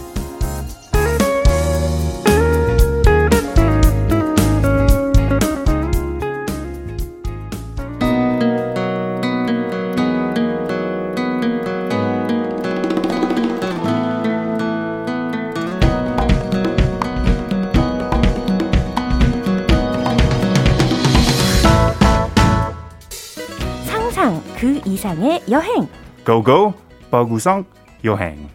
이상의 24.67 25.41
여행. 25.49 25.87
고고 26.25 26.73
버구성 27.09 27.65
여행. 28.03 28.49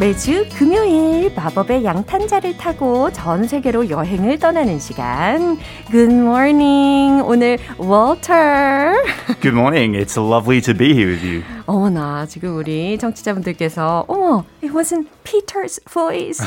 매주 0.00 0.46
금요일 0.56 1.30
마법의 1.34 1.84
양탄자를 1.84 2.56
타고 2.56 3.10
전 3.12 3.46
세계로 3.46 3.90
여행을 3.90 4.38
떠나는 4.38 4.78
시간. 4.78 5.58
Good 5.90 6.14
morning. 6.14 7.22
오늘 7.22 7.58
월터. 7.76 8.32
Good 9.42 9.54
morning. 9.54 9.94
It's 9.94 10.16
lovely 10.16 10.62
to 10.62 10.72
be 10.74 10.94
here 10.94 11.10
with 11.10 11.22
you. 11.22 11.42
어머나, 11.66 12.26
지금 12.26 12.56
우리 12.56 12.96
청취자분들께서, 12.98 14.04
어머, 14.08 14.44
it 14.62 14.72
wasn't 14.72 15.06
Peter's 15.24 15.80
voice. 15.88 16.44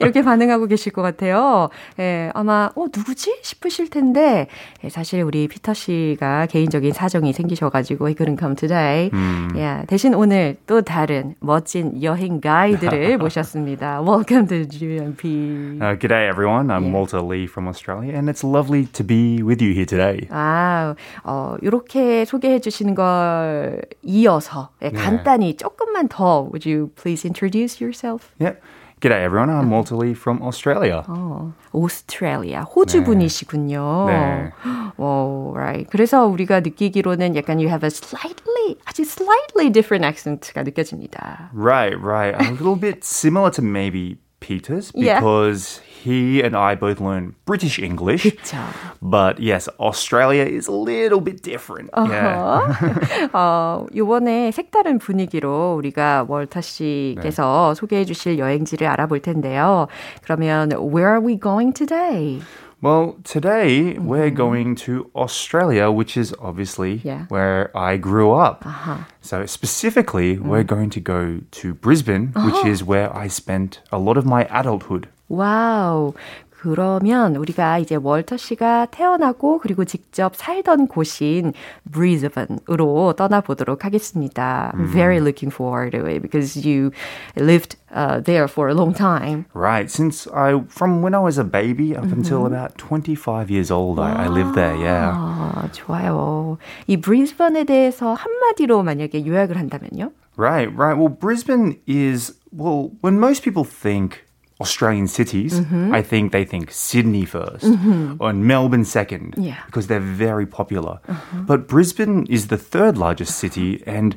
이렇게 0.00 0.22
반응하고 0.22 0.66
계실 0.66 0.92
것 0.92 1.02
같아요. 1.02 1.68
예, 1.98 2.30
아마, 2.34 2.70
어, 2.74 2.86
누구지? 2.94 3.38
싶으실 3.42 3.90
텐데, 3.90 4.48
예, 4.84 4.88
사실 4.88 5.22
우리 5.22 5.48
피터 5.48 5.74
씨가 5.74 6.46
개인적인 6.46 6.92
사정이 6.92 7.32
생기셔가지고, 7.32 8.08
he 8.08 8.14
couldn't 8.14 8.38
come 8.38 8.54
today. 8.56 9.10
음. 9.12 9.50
예, 9.56 9.84
대신 9.86 10.14
오늘 10.14 10.56
또 10.66 10.82
다른 10.82 11.34
멋진 11.40 12.02
여행 12.02 12.40
가이드를 12.40 13.18
모셨습니다. 13.18 14.00
Welcome 14.02 14.48
to 14.48 14.66
GMP. 14.68 15.78
Uh, 15.80 15.96
good 15.98 16.08
day, 16.08 16.28
everyone. 16.28 16.68
I'm 16.70 16.84
yeah. 16.84 16.92
Walter 16.92 17.20
Lee 17.20 17.46
from 17.46 17.68
Australia, 17.68 18.14
and 18.16 18.28
it's 18.28 18.44
lovely 18.44 18.86
to 18.92 19.04
be 19.04 19.42
with 19.42 19.62
you 19.62 19.72
here 19.72 19.86
today. 19.86 20.26
아, 20.30 20.94
어, 21.24 21.56
이렇게 21.62 22.24
소개해 22.24 22.60
주시는 22.60 22.94
걸 22.94 23.78
이 24.02 24.17
어서 24.27 24.69
예, 24.81 24.91
간단히 24.91 25.55
조금만 25.55 26.07
더 26.07 26.43
would 26.51 26.65
you 26.69 26.91
please 26.95 27.25
introduce 27.25 27.81
yourself? 27.81 28.31
Yeah. 28.39 28.55
G'day 29.03 29.21
everyone. 29.25 29.49
I'm 29.49 29.69
Walter 29.69 29.97
Lee 29.97 30.13
from 30.13 30.41
Australia. 30.41 31.03
어, 31.09 31.51
오스트레일리아 31.73 32.61
호주 32.61 33.03
분이시군요. 33.03 34.05
네. 34.07 34.51
오, 34.97 35.51
right. 35.53 35.89
그래서 35.91 36.25
우리가 36.25 36.61
느끼기로는 36.61 37.35
약간 37.35 37.59
you 37.59 37.67
have 37.67 37.83
a 37.83 37.91
slightly 37.91 38.77
아주 38.85 39.01
slightly 39.03 39.69
different 39.69 40.05
accent가 40.05 40.63
느껴집니다. 40.63 41.49
Right, 41.53 41.99
right. 41.99 42.33
A 42.39 42.51
little 42.51 42.77
bit 42.77 43.03
similar 43.03 43.51
to 43.51 43.61
maybe 43.61 44.19
Peters 44.39 44.93
because 44.93 45.81
yeah. 45.81 45.86
he 45.97 46.41
and 46.41 46.55
I 46.55 46.75
both 46.75 46.99
learn 46.99 47.35
British 47.45 47.79
English. 47.79 48.23
그쵸. 48.23 48.57
But 49.01 49.39
yes, 49.39 49.69
Australia 49.79 50.43
is 50.45 50.67
a 50.67 50.71
little 50.71 51.21
bit 51.21 51.41
different. 51.41 51.89
Uh-huh. 51.93 52.11
Yeah. 52.11 53.29
어, 53.33 53.87
이번에 53.93 54.51
색다른 54.51 54.99
분위기로 54.99 55.75
우리가 55.77 56.25
월터 56.27 56.61
씨께서 56.61 57.73
네. 57.73 57.79
소개해 57.79 58.05
주실 58.05 58.37
여행지를 58.37 58.87
알아볼 58.87 59.21
텐데요. 59.21 59.87
그러면 60.23 60.71
where 60.71 61.09
are 61.09 61.21
we 61.21 61.35
going 61.39 61.73
today? 61.73 62.41
Well, 62.83 63.15
today 63.23 63.93
mm-hmm. 63.95 64.05
we're 64.05 64.29
going 64.29 64.75
to 64.83 65.09
Australia, 65.15 65.89
which 65.89 66.17
is 66.17 66.35
obviously 66.37 66.99
yeah. 67.05 67.27
where 67.29 67.71
I 67.73 67.95
grew 67.95 68.33
up. 68.33 68.65
Uh-huh. 68.65 68.97
So, 69.21 69.45
specifically, 69.45 70.35
mm. 70.35 70.41
we're 70.41 70.65
going 70.65 70.89
to 70.89 70.99
go 70.99 71.39
to 71.39 71.73
Brisbane, 71.75 72.33
uh-huh. 72.35 72.43
which 72.45 72.65
is 72.65 72.83
where 72.83 73.07
I 73.15 73.29
spent 73.29 73.79
a 73.89 73.97
lot 73.97 74.17
of 74.17 74.25
my 74.25 74.43
adulthood. 74.51 75.07
Wow. 75.28 76.14
그러면 76.60 77.36
우리가 77.36 77.78
이제 77.78 77.94
월터 77.94 78.36
씨가 78.36 78.86
태어나고 78.90 79.58
그리고 79.58 79.84
직접 79.84 80.34
살던 80.34 80.88
곳인 80.88 81.52
Brisbane으로 81.92 83.14
떠나보도록 83.16 83.84
하겠습니다. 83.84 84.72
I'm 84.74 84.88
very 84.88 85.20
looking 85.20 85.54
forward 85.54 85.92
to 85.92 86.04
it 86.06 86.20
because 86.20 86.56
you 86.56 86.90
lived 87.36 87.76
uh, 87.94 88.20
there 88.24 88.48
for 88.48 88.68
a 88.68 88.74
long 88.74 88.92
time. 88.92 89.46
Right. 89.54 89.88
Since 89.88 90.26
I, 90.34 90.60
from 90.68 91.00
when 91.00 91.14
I 91.14 91.22
was 91.22 91.38
a 91.38 91.44
baby 91.44 91.94
up 91.94 92.04
mm-hmm. 92.04 92.18
until 92.18 92.46
about 92.46 92.76
25 92.76 93.50
years 93.50 93.70
old, 93.70 94.00
I, 94.00 94.24
I 94.24 94.28
lived 94.28 94.56
there, 94.56 94.74
yeah. 94.74 95.14
아, 95.14 95.68
좋아요. 95.70 96.58
이 96.88 96.96
브리즈번에 96.96 97.64
대해서 97.64 98.14
한마디로 98.14 98.82
만약에 98.82 99.24
요약을 99.24 99.56
한다면요? 99.56 100.10
Right, 100.36 100.70
right. 100.76 100.98
Well, 100.98 101.08
Brisbane 101.08 101.78
is, 101.86 102.34
well, 102.52 102.90
when 103.00 103.18
most 103.18 103.42
people 103.42 103.64
think 103.64 104.27
Australian 104.60 105.06
cities, 105.06 105.60
mm-hmm. 105.60 105.94
I 105.94 106.02
think 106.02 106.32
they 106.32 106.44
think 106.44 106.72
Sydney 106.72 107.24
1st 107.24 107.60
mm-hmm. 107.60 108.22
and 108.22 108.44
Melbourne 108.44 108.84
second 108.84 109.34
yeah. 109.36 109.62
because 109.66 109.86
they're 109.86 110.00
very 110.00 110.46
popular. 110.46 110.98
Uh-huh. 111.06 111.42
But 111.46 111.68
Brisbane 111.68 112.26
is 112.26 112.48
the 112.48 112.58
third 112.58 112.98
largest 112.98 113.38
city 113.38 113.82
and 113.86 114.16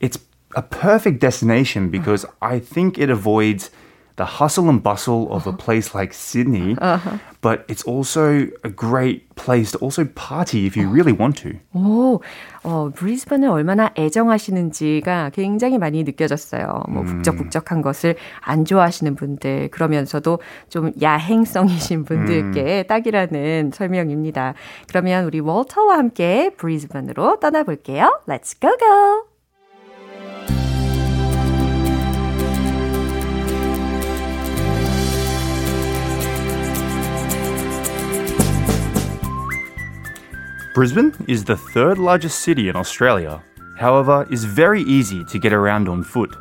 it's 0.00 0.18
a 0.54 0.62
perfect 0.62 1.20
destination 1.20 1.88
because 1.88 2.24
uh-huh. 2.24 2.54
I 2.54 2.58
think 2.58 2.98
it 2.98 3.08
avoids 3.08 3.70
the 4.18 4.26
hustle 4.26 4.68
and 4.68 4.82
bustle 4.82 5.32
of 5.32 5.46
uh-huh. 5.46 5.54
a 5.54 5.56
place 5.56 5.94
like 5.94 6.12
Sydney, 6.12 6.76
uh-huh. 6.78 7.18
but 7.40 7.64
it's 7.68 7.82
also 7.84 8.48
a 8.64 8.68
great 8.68 9.34
place 9.36 9.72
to 9.72 9.78
also 9.78 10.04
party 10.04 10.66
if 10.66 10.76
you 10.76 10.90
really 10.90 11.12
want 11.12 11.38
to. 11.38 11.54
오, 11.72 12.20
어, 12.64 12.90
브리스번을 12.94 13.48
얼마나 13.48 13.90
애정하시는지가 13.96 15.30
굉장히 15.30 15.78
많이 15.78 16.02
느껴졌어요. 16.02 16.82
뭐 16.88 17.02
음. 17.02 17.06
북적북적한 17.06 17.80
것을 17.80 18.16
안 18.40 18.64
좋아하시는 18.64 19.14
분들, 19.14 19.70
그러면서도 19.70 20.40
좀 20.68 20.92
야행성이신 21.00 22.04
분들께 22.04 22.82
음. 22.82 22.86
딱이라는 22.86 23.70
설명입니다. 23.72 24.54
그러면 24.88 25.24
우리 25.24 25.40
월터와 25.40 25.96
함께 25.96 26.50
브리스번으로 26.56 27.38
떠나볼게요. 27.38 28.20
Let's 28.28 28.60
go 28.60 28.76
go! 28.76 29.27
Brisbane 40.78 41.12
is 41.26 41.42
the 41.42 41.56
third 41.56 41.98
largest 41.98 42.38
city 42.38 42.68
in 42.68 42.76
Australia, 42.76 43.42
however, 43.76 44.24
is 44.30 44.44
very 44.44 44.82
easy 44.82 45.24
to 45.24 45.36
get 45.36 45.52
around 45.52 45.88
on 45.88 46.04
foot. 46.04 46.36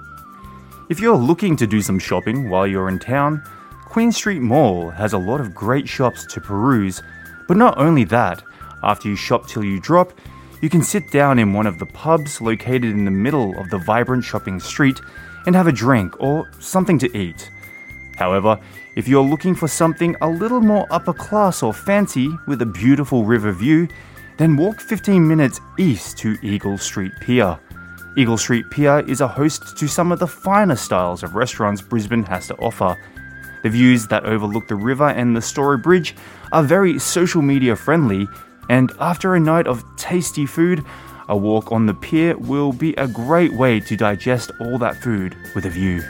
If 0.90 1.00
you're 1.00 1.18
looking 1.18 1.56
to 1.56 1.66
do 1.66 1.82
some 1.82 1.98
shopping 1.98 2.48
while 2.48 2.68
you're 2.68 2.88
in 2.88 3.00
town, 3.00 3.42
Queen 3.86 4.12
Street 4.12 4.42
Mall 4.42 4.92
has 4.92 5.14
a 5.14 5.18
lot 5.18 5.42
of 5.42 5.56
great 5.56 5.90
shops 5.90 6.24
to 6.28 6.40
peruse, 6.40 7.02
but 7.48 7.58
not 7.58 7.80
only 7.80 8.04
that, 8.04 8.44
after 8.84 9.10
you 9.10 9.16
shop 9.16 9.48
till 9.48 9.64
you 9.64 9.80
drop, 9.80 10.14
you 10.62 10.70
can 10.70 10.84
sit 10.84 11.10
down 11.10 11.40
in 11.40 11.54
one 11.54 11.66
of 11.66 11.80
the 11.80 11.88
pubs 11.88 12.40
located 12.40 12.92
in 12.92 13.06
the 13.06 13.10
middle 13.26 13.60
of 13.60 13.72
the 13.72 13.80
vibrant 13.80 14.24
shopping 14.24 14.60
street 14.60 15.02
and 15.48 15.56
have 15.56 15.66
a 15.66 15.72
drink 15.72 16.14
or 16.20 16.48
something 16.60 17.00
to 17.00 17.18
eat. 17.18 17.50
However, 18.18 18.60
if 18.96 19.08
you're 19.08 19.24
looking 19.24 19.56
for 19.56 19.68
something 19.68 20.16
a 20.22 20.30
little 20.30 20.62
more 20.62 20.86
upper 20.92 21.14
class 21.14 21.64
or 21.64 21.74
fancy 21.74 22.30
with 22.46 22.62
a 22.62 22.68
beautiful 22.68 23.26
river 23.26 23.52
view, 23.52 23.88
then 24.38 24.56
walk 24.56 24.80
15 24.80 25.28
minutes 25.28 25.60
east 25.78 26.18
to 26.20 26.38
Eagle 26.42 26.78
Street 26.78 27.14
Pier. 27.22 27.60
Eagle 28.16 28.38
Street 28.38 28.70
Pier 28.70 29.00
is 29.08 29.22
a 29.22 29.28
host 29.28 29.78
to 29.78 29.88
some 29.88 30.12
of 30.12 30.20
the 30.20 30.28
finest 30.28 30.86
styles 30.86 31.24
of 31.24 31.36
restaurants 31.36 31.82
Brisbane 31.82 32.24
has 32.24 32.48
to 32.48 32.56
offer. 32.58 32.98
The 33.64 33.70
views 33.70 34.08
that 34.08 34.26
overlook 34.26 34.68
the 34.68 34.76
river 34.76 35.10
and 35.10 35.36
the 35.36 35.42
Story 35.42 35.78
Bridge 35.78 36.16
are 36.52 36.64
very 36.64 37.00
social 37.00 37.42
media 37.42 37.76
friendly, 37.76 38.28
and 38.70 38.92
after 39.00 39.36
a 39.36 39.40
night 39.40 39.68
of 39.68 39.84
tasty 39.98 40.46
food, 40.46 40.84
a 41.30 41.36
walk 41.36 41.72
on 41.72 41.86
the 41.86 41.94
pier 41.94 42.38
will 42.38 42.72
be 42.72 42.94
a 42.94 43.08
great 43.08 43.54
way 43.54 43.80
to 43.82 43.98
digest 43.98 44.52
all 44.60 44.78
that 44.78 44.96
food 44.96 45.36
with 45.56 45.66
a 45.66 45.70
view. 45.70 46.02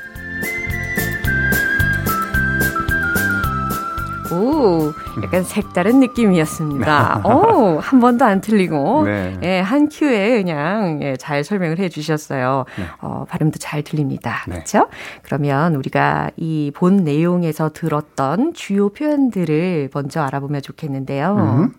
오, 4.32 4.92
약간 5.24 5.44
색다른 5.44 6.00
느낌이었습니다. 6.00 7.22
오, 7.26 7.80
한 7.80 8.00
번도 8.00 8.24
안 8.24 8.40
틀리고, 8.42 9.04
네. 9.06 9.38
예, 9.44 9.60
한 9.60 9.90
큐에 9.90 10.44
그냥 10.44 11.00
예, 11.02 11.16
잘 11.18 11.44
설명을 11.44 11.80
해 11.80 11.90
주셨어요. 11.90 12.66
네. 12.78 12.86
어, 13.02 13.26
발음도 13.28 13.60
잘 13.60 13.84
들립니다. 13.84 14.44
네. 14.48 14.54
그렇죠? 14.56 14.88
그러면 15.24 15.76
우리가 15.76 16.32
이 16.38 16.72
본 16.78 16.98
내용에서 16.98 17.70
들었던 17.74 18.54
주요 18.54 18.90
표현들을 18.90 19.90
먼저 19.94 20.22
알아보면 20.22 20.62
좋겠는데요. 20.62 21.36
Mm-hmm. 21.36 21.74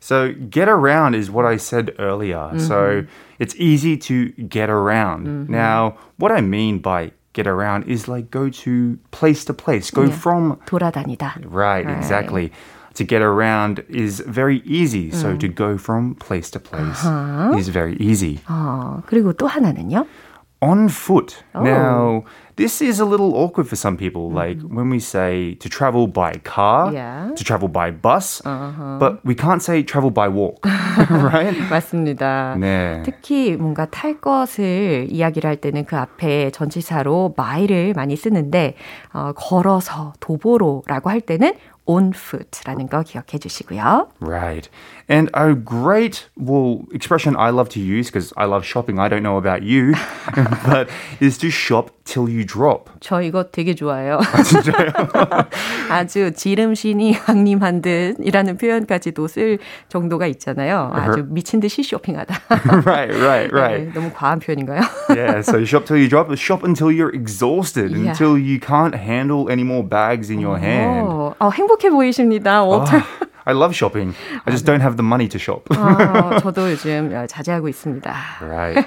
So 0.00 0.32
get 0.50 0.68
around 0.68 1.16
is 1.16 1.30
what 1.30 1.44
I 1.46 1.56
said 1.56 1.94
earlier. 1.98 2.52
Mm-hmm. 2.54 2.58
So 2.60 3.04
it's 3.40 3.56
easy 3.56 3.96
to 4.06 4.30
get 4.48 4.70
around. 4.70 5.26
Mm-hmm. 5.26 5.52
Now, 5.52 5.96
what 6.18 6.30
I 6.30 6.42
mean 6.42 6.78
by 6.78 7.10
get 7.35 7.47
around 7.47 7.85
is 7.87 8.07
like 8.07 8.29
go 8.31 8.49
to 8.49 8.97
place 9.11 9.45
to 9.45 9.53
place, 9.53 9.91
go 9.91 10.03
yeah. 10.03 10.15
from 10.15 10.57
돌아다니다. 10.65 11.35
Right, 11.45 11.85
right, 11.85 11.97
exactly. 11.97 12.51
To 12.95 13.05
get 13.05 13.21
around 13.21 13.83
is 13.87 14.19
very 14.19 14.61
easy. 14.65 15.11
So 15.11 15.37
to 15.37 15.47
go 15.47 15.77
from 15.77 16.15
place 16.15 16.51
to 16.51 16.59
place 16.59 17.05
uh-huh. 17.05 17.55
is 17.57 17.69
very 17.69 17.95
easy. 17.97 18.41
어, 18.49 19.01
그리고 19.07 19.31
또 19.31 19.47
하나는요? 19.47 20.05
On 20.66 20.88
foot. 20.88 21.44
Oh. 21.54 21.62
Now, 21.62 22.24
this 22.56 22.80
is 22.80 23.00
a 23.00 23.04
little 23.04 23.36
awkward 23.36 23.68
for 23.68 23.76
some 23.76 23.96
people. 23.96 24.28
Mm-hmm. 24.28 24.36
Like 24.36 24.60
when 24.62 24.90
we 24.90 24.98
say 24.98 25.54
to 25.60 25.68
travel 25.68 26.06
by 26.06 26.40
car, 26.42 26.92
yeah. 26.92 27.30
to 27.36 27.44
travel 27.44 27.68
by 27.68 27.90
bus, 27.90 28.42
uh-huh. 28.44 28.98
but 28.98 29.24
we 29.24 29.34
can't 29.34 29.62
say 29.62 29.82
travel 29.82 30.10
by 30.10 30.28
walk, 30.28 30.64
right? 31.10 31.56
맞습니다. 31.70 32.56
네. 32.58 33.02
특히 33.04 33.56
뭔가 33.56 33.86
탈 33.86 34.20
것을 34.20 35.06
이야기를 35.10 35.48
할 35.48 35.56
때는 35.56 35.84
그 35.84 35.96
앞에 35.96 36.50
전치사로 36.50 37.34
my를 37.38 37.92
많이 37.94 38.16
쓰는데 38.16 38.74
어, 39.12 39.32
걸어서 39.36 40.14
도보로라고 40.20 41.10
할 41.10 41.20
때는 41.20 41.54
on 41.86 42.12
foot라는 42.14 42.88
거 42.88 43.02
기억해 43.02 43.38
주시고요. 43.38 44.08
Right. 44.20 44.68
And 45.09 45.29
a 45.33 45.53
great 45.53 46.29
well 46.37 46.85
expression 46.93 47.35
I 47.35 47.49
love 47.49 47.67
to 47.69 47.81
use 47.81 48.07
because 48.09 48.31
I 48.37 48.45
love 48.45 48.63
shopping. 48.63 48.97
I 48.97 49.09
don't 49.09 49.23
know 49.23 49.35
about 49.35 49.61
you, 49.61 49.93
but 50.65 50.89
is 51.19 51.37
to 51.39 51.49
shop 51.49 51.91
till 52.05 52.29
you 52.29 52.45
drop. 52.45 52.89
저 53.01 53.21
이거 53.21 53.43
되게 53.43 53.75
좋아해요. 53.75 54.19
아, 54.19 54.41
진짜요? 54.43 54.91
아주 55.89 56.31
지름신이 56.31 57.11
항림한 57.13 57.81
듯이라는 57.81 58.57
표현까지도 58.57 59.27
쓸 59.27 59.59
정도가 59.89 60.27
있잖아요. 60.27 60.91
아주 60.93 61.25
미친 61.27 61.59
듯이 61.59 61.83
쇼핑하다. 61.83 62.35
right, 62.85 63.13
right, 63.19 63.51
right. 63.51 63.87
네, 63.87 63.93
너무 63.93 64.11
과한 64.13 64.39
표현인가요? 64.39 64.81
yeah, 65.09 65.41
so 65.41 65.63
shop 65.65 65.85
till 65.85 65.97
you 65.97 66.07
drop. 66.07 66.31
Shop 66.37 66.63
until 66.63 66.89
you're 66.89 67.13
exhausted, 67.13 67.91
yeah. 67.91 68.11
until 68.11 68.37
you 68.37 68.59
can't 68.61 68.95
handle 68.95 69.49
any 69.49 69.63
more 69.63 69.83
bags 69.83 70.29
in 70.29 70.39
your 70.39 70.57
hand. 70.57 71.35
어, 71.39 71.49
행복해 71.51 71.89
보이십니다. 71.89 72.63
워터. 72.63 72.91
I 73.45 73.53
love 73.53 73.75
shopping. 73.75 74.13
I 74.45 74.51
just 74.51 74.65
don't 74.65 74.81
have 74.81 74.97
the 74.97 75.03
money 75.03 75.27
to 75.29 75.39
shop. 75.39 75.67
어, 75.69 76.39
저도 76.39 76.69
요즘 76.71 77.09
자제하고 77.27 77.67
있습니다. 77.69 78.13
Right. 78.41 78.85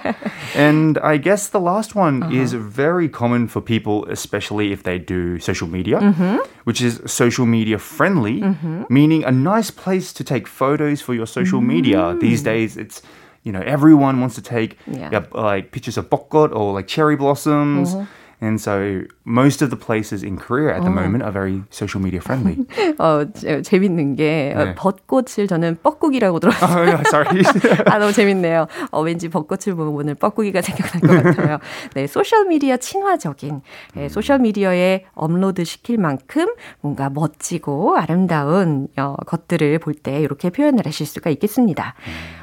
And 0.54 0.98
I 1.02 1.18
guess 1.18 1.48
the 1.48 1.61
last 1.61 1.96
one 1.96 2.22
uh-huh. 2.22 2.33
is 2.33 2.52
very 2.54 3.09
common 3.09 3.48
for 3.48 3.61
people, 3.61 4.07
especially 4.09 4.72
if 4.72 4.85
they 4.85 4.98
do 4.98 5.40
social 5.40 5.66
media, 5.66 5.98
mm-hmm. 5.98 6.38
which 6.64 6.80
is 6.80 7.00
social 7.07 7.46
media 7.46 7.78
friendly, 7.78 8.42
mm-hmm. 8.42 8.85
meaning 8.88 9.24
a 9.24 9.33
nice 9.33 9.70
place 9.70 10.12
to 10.12 10.22
take 10.22 10.46
photos 10.46 11.00
for 11.00 11.14
your 11.14 11.26
social 11.26 11.59
mm-hmm. 11.59 11.68
media. 11.68 12.16
These 12.20 12.42
days, 12.42 12.76
it's 12.76 13.02
you 13.42 13.50
know 13.50 13.62
everyone 13.66 14.20
wants 14.20 14.37
to 14.37 14.42
take 14.42 14.78
yeah. 14.87 15.11
Yeah, 15.11 15.26
like 15.35 15.72
pictures 15.72 15.98
of 15.98 16.09
bokgot 16.11 16.54
or 16.54 16.72
like 16.72 16.87
cherry 16.87 17.16
blossoms. 17.16 17.94
Uh-huh. 17.94 18.07
And 18.41 18.60
so 18.60 19.02
most 19.25 19.62
of 19.62 19.69
the 19.69 19.75
places 19.75 20.23
in 20.23 20.38
Korea 20.38 20.73
at 20.75 20.84
the 20.84 20.89
moment 20.89 21.23
are 21.23 21.32
very 21.32 21.62
social 21.71 22.02
media 22.02 22.21
friendly. 22.21 22.56
어, 22.97 23.25
재밌는 23.63 24.15
게 24.15 24.54
네. 24.56 24.75
벚꽃을 24.75 25.47
저는 25.47 25.78
뻐꾸기라고 25.84 26.39
들었어요. 26.43 26.95
Oh, 26.95 27.04
sorry. 27.08 27.43
아, 27.86 27.99
너무 27.99 28.13
재밌네요. 28.13 28.67
어, 28.91 29.02
왠지 29.02 29.28
벚꽃을 29.28 29.75
보면 29.75 29.93
오늘 29.93 30.15
뻐꾸기가 30.15 30.62
생각날 30.62 31.23
것 31.23 31.36
같아요. 31.36 31.58
네, 31.95 32.08
소셜 32.08 32.45
미디어 32.45 32.78
친화적인 32.78 33.62
네, 33.95 34.08
소셜 34.08 34.39
미디어에 34.39 35.06
업로드 35.13 35.65
시킬 35.65 35.97
만큼 35.97 36.47
뭔가 36.80 37.10
멋지고 37.10 37.97
아름다운 37.97 38.88
어, 38.97 39.15
것들을 39.25 39.80
볼 39.80 39.99
때 39.99 40.21
이렇게 40.21 40.49
표현을 40.49 40.86
하실 40.86 41.06
수가 41.06 41.30
있겠습니다. 41.32 41.93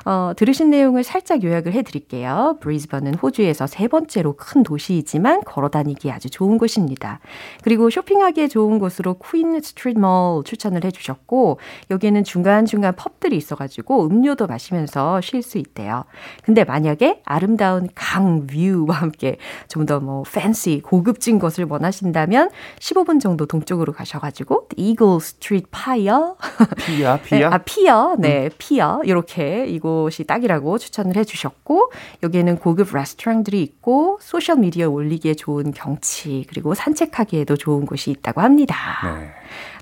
어, 0.06 0.32
들으신 0.36 0.70
내용을 0.70 1.02
살짝 1.04 1.42
요약을 1.42 1.72
해 1.72 1.82
드릴게요. 1.82 2.58
브리즈번은 2.60 3.14
호주에서 3.16 3.66
세 3.66 3.88
번째로 3.88 4.34
큰 4.36 4.62
도시이지만 4.62 5.42
걸어다니 5.44 5.86
다니기 5.96 6.10
아주 6.10 6.30
좋은 6.30 6.58
곳입니다. 6.58 7.20
그리고 7.62 7.90
쇼핑하기에 7.90 8.48
좋은 8.48 8.78
곳으로 8.78 9.16
퀸 9.18 9.60
스트리트 9.60 9.98
몰 9.98 10.44
추천을 10.44 10.84
해주셨고 10.84 11.58
여기에는 11.90 12.24
중간중간 12.24 12.94
pub들이 12.96 13.36
있어가지고 13.36 14.06
음료도 14.06 14.46
마시면서 14.46 15.20
쉴 15.20 15.42
수 15.42 15.58
있대요. 15.58 16.04
근데 16.42 16.64
만약에 16.64 17.22
아름다운 17.24 17.88
강 17.94 18.46
view와 18.46 18.96
함께 18.96 19.36
좀 19.68 19.86
더 19.86 20.00
뭐 20.00 20.24
fancy 20.30 20.80
고급진 20.84 21.38
것을 21.38 21.66
원하신다면 21.68 22.50
15분 22.80 23.20
정도 23.20 23.46
동쪽으로 23.46 23.92
가셔가지고 23.92 24.68
이글 24.76 25.20
스트리트 25.20 25.68
파이어 25.70 26.36
피어 26.76 27.18
피어 27.24 27.48
아 27.50 27.58
피어 27.58 28.16
네 28.18 28.46
음. 28.46 28.50
피어 28.58 29.00
이렇게 29.04 29.66
이곳 29.66 29.95
이 30.20 30.24
딱이라고 30.24 30.78
추천을 30.78 31.16
해주셨고 31.16 31.92
여기에는 32.22 32.58
고급 32.58 32.94
레스토랑들이 32.94 33.62
있고 33.62 34.18
소셜 34.20 34.56
미디어 34.56 34.88
올리기에 34.88 35.34
좋은 35.34 35.72
경치 35.72 36.44
그리고 36.48 36.74
산책하기에도 36.74 37.56
좋은 37.56 37.86
곳이 37.86 38.10
있다고 38.10 38.40
합니다. 38.40 38.76
네. 39.04 39.30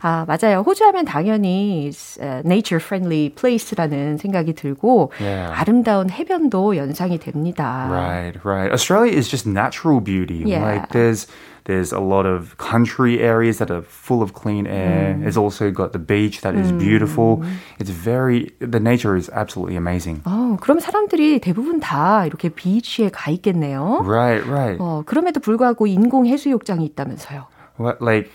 아, 0.02 0.26
맞아요. 0.26 0.60
호주 0.60 0.84
하면 0.84 1.04
당연히 1.04 1.90
nature 2.44 2.82
friendly 2.82 3.30
place라는 3.30 4.18
생각이 4.18 4.52
들고 4.54 5.12
yeah. 5.20 5.52
아름다운 5.58 6.10
해변도 6.10 6.76
연상이 6.76 7.18
됩니다. 7.18 7.88
Right, 7.90 8.38
right. 8.44 8.70
Australia 8.72 9.16
is 9.16 9.28
just 9.30 9.48
natural 9.48 10.00
beauty. 10.02 10.44
Yeah. 10.44 10.62
Like 10.62 10.88
there's 10.90 11.26
there's 11.65 11.91
a 11.91 11.99
lot 11.99 12.25
of 12.25 12.57
country 12.57 13.19
areas 13.19 13.59
that 13.59 13.69
are 13.69 13.81
full 13.81 14.21
of 14.21 14.33
clean 14.33 14.65
air. 14.65 15.13
Mm. 15.13 15.27
It's 15.27 15.37
also 15.37 15.71
got 15.71 15.93
the 15.93 15.99
beach 15.99 16.41
that 16.41 16.55
is 16.55 16.71
mm. 16.71 16.79
beautiful. 16.79 17.43
It's 17.77 17.91
very 17.91 18.51
the 18.59 18.79
nature 18.79 19.15
is 19.15 19.29
absolutely 19.29 19.75
amazing. 19.75 20.21
어, 20.25 20.57
그럼 20.59 20.79
사람들이 20.79 21.39
대부분 21.39 21.79
다 21.79 22.25
이렇게 22.25 22.49
비치에 22.49 23.09
가 23.09 23.31
있겠네요. 23.31 24.01
Right, 24.03 24.45
right. 24.47 24.77
어, 24.79 25.03
그럼에도 25.05 25.39
불구하고 25.39 25.87
인공 25.87 26.25
해수욕장이 26.25 26.85
있다면서요. 26.85 27.45
What 27.79 28.01
like 28.01 28.31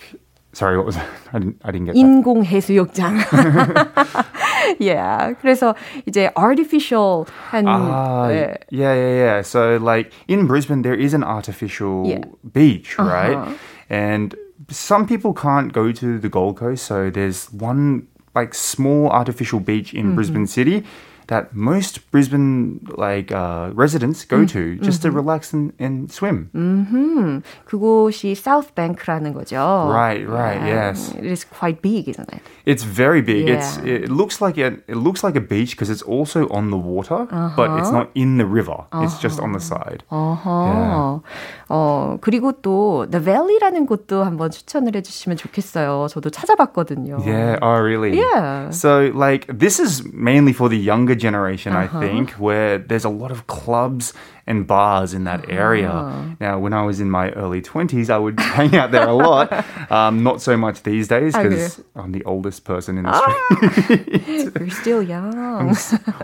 Sorry, 0.54 0.76
what 0.76 0.86
was 0.86 0.94
that? 0.94 1.08
I 1.32 1.40
didn't, 1.40 1.60
I 1.64 1.72
didn't 1.72 1.86
get 1.86 1.96
인공 1.96 2.44
해수욕장. 2.44 3.18
yeah. 4.78 5.34
그래서 5.40 5.74
이제 6.06 6.30
artificial 6.36 7.26
한 7.50 7.66
ah, 7.66 8.28
네. 8.28 8.56
Yeah, 8.70 8.94
yeah, 8.94 9.14
yeah. 9.14 9.42
So 9.42 9.76
like 9.76 10.12
in 10.28 10.46
Brisbane 10.46 10.82
there 10.82 10.94
is 10.94 11.14
an 11.14 11.24
artificial 11.24 12.06
yeah. 12.06 12.24
beach, 12.52 12.98
right? 12.98 13.34
Uh-huh. 13.34 13.54
And 13.90 14.34
some 14.70 15.06
people 15.06 15.34
can't 15.34 15.72
go 15.72 15.92
to 15.92 16.18
the 16.18 16.28
Gold 16.28 16.56
Coast, 16.56 16.84
so 16.84 17.10
there's 17.10 17.52
one 17.52 18.06
like 18.34 18.54
small 18.54 19.10
artificial 19.10 19.60
beach 19.60 19.94
in 19.94 20.06
mm-hmm. 20.06 20.14
Brisbane 20.16 20.46
City 20.46 20.84
that 21.28 21.54
most 21.54 22.10
Brisbane 22.10 22.80
like 22.96 23.32
uh, 23.32 23.70
residents 23.72 24.24
go 24.24 24.44
to 24.44 24.76
just 24.76 25.02
to 25.02 25.10
relax 25.10 25.52
and, 25.52 25.72
and 25.78 26.10
swim. 26.10 26.50
Mm-hmm. 26.54 27.38
그곳이 27.66 28.36
South 28.36 28.74
Bank라는 28.74 29.32
거죠. 29.32 29.88
Right, 29.88 30.26
right, 30.28 30.60
yeah. 30.60 30.92
yes. 30.92 31.14
It 31.16 31.24
is 31.24 31.44
quite 31.44 31.80
big, 31.82 32.08
isn't 32.08 32.28
it? 32.32 32.40
It's 32.66 32.84
very 32.84 33.22
big. 33.22 33.48
Yeah. 33.48 33.56
It's 33.56 33.78
it 33.78 34.10
looks 34.10 34.40
like 34.40 34.58
a 34.58 34.78
it 34.86 34.96
looks 34.96 35.24
like 35.24 35.36
a 35.36 35.40
beach 35.40 35.72
because 35.72 35.90
it's 35.90 36.02
also 36.02 36.48
on 36.48 36.70
the 36.70 36.76
water, 36.76 37.26
uh-huh. 37.30 37.56
but 37.56 37.78
it's 37.78 37.90
not 37.90 38.10
in 38.14 38.36
the 38.38 38.46
river. 38.46 38.84
Uh-huh. 38.92 39.04
It's 39.04 39.18
just 39.18 39.40
on 39.40 39.52
the 39.52 39.60
side. 39.60 40.04
Uh-huh. 40.10 40.50
Yeah. 40.50 41.20
어 41.68 42.18
그리고 42.20 42.52
또 42.52 43.06
The 43.10 43.24
Valley라는 43.24 43.86
곳도 43.86 44.24
한번 44.24 44.50
추천을 44.50 44.94
해주시면 44.96 45.36
좋겠어요. 45.38 46.08
저도 46.10 46.30
찾아봤거든요. 46.30 47.24
Yeah. 47.24 47.58
Oh, 47.62 47.80
really? 47.80 48.18
Yeah. 48.18 48.70
So 48.70 49.10
like 49.14 49.46
this 49.48 49.80
is 49.80 50.04
mainly 50.12 50.52
for 50.52 50.68
the 50.68 50.78
younger 50.78 51.14
generation, 51.18 51.72
uh-huh. 51.74 51.98
I 51.98 52.00
think, 52.00 52.30
where 52.32 52.78
there's 52.78 53.04
a 53.04 53.10
lot 53.10 53.30
of 53.30 53.46
clubs 53.46 54.12
and 54.46 54.66
bars 54.66 55.14
in 55.14 55.24
that 55.24 55.48
area. 55.48 55.90
Uh-huh. 55.90 56.36
Now, 56.40 56.58
when 56.58 56.72
I 56.72 56.84
was 56.84 57.00
in 57.00 57.10
my 57.10 57.30
early 57.30 57.62
20s, 57.62 58.10
I 58.10 58.18
would 58.18 58.38
hang 58.40 58.76
out 58.76 58.90
there 58.90 59.08
a 59.08 59.14
lot. 59.14 59.52
Um, 59.90 60.22
not 60.22 60.40
so 60.40 60.56
much 60.56 60.82
these 60.82 61.08
days 61.08 61.34
because 61.36 61.80
I'm 61.94 62.12
the 62.12 62.24
oldest 62.24 62.64
person 62.64 62.98
in 62.98 63.04
the 63.04 63.12
street. 63.12 64.54
You're 64.58 64.70
still 64.70 65.02
young. 65.02 65.76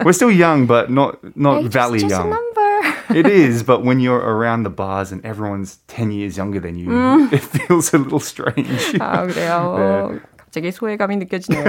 we're 0.05 0.13
still 0.13 0.31
young, 0.31 0.67
but 0.67 0.91
not 0.91 1.19
not 1.37 1.63
hey, 1.63 1.69
valley 1.69 2.01
just, 2.01 2.11
just 2.11 2.25
young. 2.25 2.33
A 2.33 2.51
it 3.15 3.27
is, 3.27 3.63
but 3.63 3.85
when 3.85 4.01
you're 4.01 4.19
around 4.19 4.63
the 4.63 4.71
bars 4.71 5.13
and 5.13 5.25
everyone's 5.25 5.79
10 5.89 6.11
years 6.13 6.37
younger 6.37 6.61
than 6.61 6.77
you, 6.77 6.89
mm. 6.89 7.33
it 7.33 7.43
feels 7.43 7.93
a 7.93 7.99
little 7.99 8.21
strange. 8.21 8.99
아, 8.99 9.27
그래요. 9.27 10.11
네. 10.13 10.21
갑자기 10.37 10.73
소외감이 10.73 11.17
느껴지네요. 11.17 11.63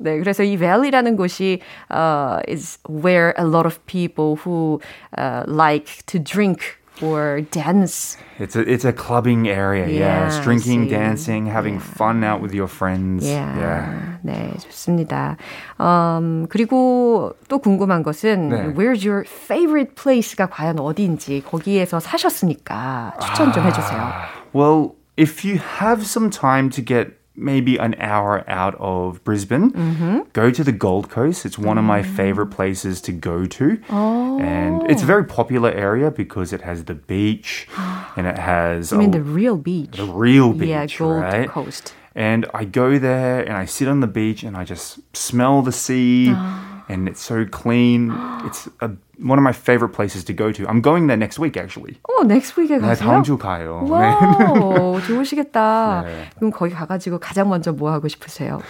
네, 0.00 0.18
그래서 0.18 0.42
이 0.42 0.58
valley라는 0.58 1.16
곳이 1.16 1.60
uh, 1.90 2.40
is 2.46 2.78
where 2.88 3.32
a 3.38 3.44
lot 3.44 3.64
of 3.64 3.78
people 3.86 4.36
who 4.36 4.80
uh, 5.16 5.44
like 5.46 6.04
to 6.06 6.18
drink 6.18 6.76
or 7.02 7.42
dance. 7.50 8.16
It's 8.38 8.56
a 8.56 8.60
it's 8.60 8.84
a 8.84 8.92
clubbing 8.92 9.48
area. 9.48 9.88
Yeah, 9.88 10.24
yes, 10.24 10.40
drinking, 10.40 10.88
dancing, 10.88 11.46
having 11.46 11.74
yeah. 11.74 11.96
fun 11.96 12.24
out 12.24 12.40
with 12.40 12.54
your 12.54 12.68
friends. 12.68 13.26
Yeah. 13.26 13.56
yeah. 13.56 14.18
네, 14.22 14.52
좋습니다. 14.68 15.36
Um, 15.78 16.46
그리고 16.48 17.34
또 17.48 17.58
궁금한 17.58 18.02
것은 18.02 18.48
네. 18.48 18.74
Where's 18.74 19.06
your 19.06 19.24
favorite 19.24 19.94
place가 19.94 20.48
과연 20.48 20.78
어디인지 20.78 21.42
거기에서 21.44 22.00
사셨으니까 22.00 23.14
추천 23.20 23.52
좀 23.52 23.64
해주세요. 23.64 24.12
Well, 24.52 24.94
if 25.16 25.44
you 25.44 25.58
have 25.80 26.04
some 26.04 26.30
time 26.30 26.70
to 26.70 26.82
get 26.82 27.16
maybe 27.41 27.77
an 27.77 27.95
hour 27.99 28.43
out 28.47 28.75
of 28.79 29.23
Brisbane. 29.23 29.71
Mm-hmm. 29.71 30.19
Go 30.33 30.51
to 30.51 30.63
the 30.63 30.71
Gold 30.71 31.09
Coast. 31.09 31.45
It's 31.45 31.57
one 31.57 31.77
of 31.77 31.83
my 31.83 32.01
mm. 32.01 32.15
favorite 32.15 32.47
places 32.47 33.01
to 33.01 33.11
go 33.11 33.45
to. 33.45 33.81
Oh. 33.89 34.39
And 34.39 34.89
it's 34.89 35.03
a 35.03 35.05
very 35.05 35.25
popular 35.25 35.71
area 35.71 36.11
because 36.11 36.53
it 36.53 36.61
has 36.61 36.85
the 36.85 36.95
beach 36.95 37.67
and 38.15 38.27
it 38.27 38.37
has. 38.37 38.93
I 38.93 38.97
mean, 38.97 39.11
the 39.11 39.21
real 39.21 39.57
beach. 39.57 39.97
The 39.97 40.05
real 40.05 40.53
beach. 40.53 40.69
Yeah, 40.69 40.85
Gold 40.85 41.21
right? 41.21 41.49
Coast. 41.49 41.93
And 42.13 42.45
I 42.53 42.65
go 42.65 42.99
there 42.99 43.41
and 43.41 43.53
I 43.53 43.65
sit 43.65 43.87
on 43.87 44.01
the 44.01 44.07
beach 44.07 44.43
and 44.43 44.57
I 44.57 44.63
just 44.63 44.99
smell 45.15 45.61
the 45.61 45.71
sea. 45.71 46.35
and 46.90 47.08
it's 47.08 47.20
so 47.20 47.44
clean. 47.44 48.12
it's 48.44 48.68
a 48.80 48.90
one 49.18 49.38
of 49.38 49.42
my 49.42 49.52
favorite 49.52 49.90
places 49.90 50.24
to 50.24 50.32
go 50.34 50.52
to. 50.52 50.68
I'm 50.68 50.80
going 50.80 51.06
there 51.06 51.16
next 51.16 51.38
week 51.38 51.56
actually. 51.56 51.96
어, 52.08 52.24
next 52.24 52.56
week에 52.56 52.78
네, 52.78 52.86
가세요? 52.86 53.08
다음 53.08 53.22
주 53.22 53.38
가요. 53.38 53.86
와우, 53.88 55.00
좋으시겠다. 55.00 56.02
네. 56.04 56.28
그럼 56.36 56.50
거기 56.52 56.74
가가지고 56.74 57.18
가장 57.18 57.48
먼저 57.48 57.72
뭐 57.72 57.90
하고 57.90 58.08
싶으세요? 58.08 58.60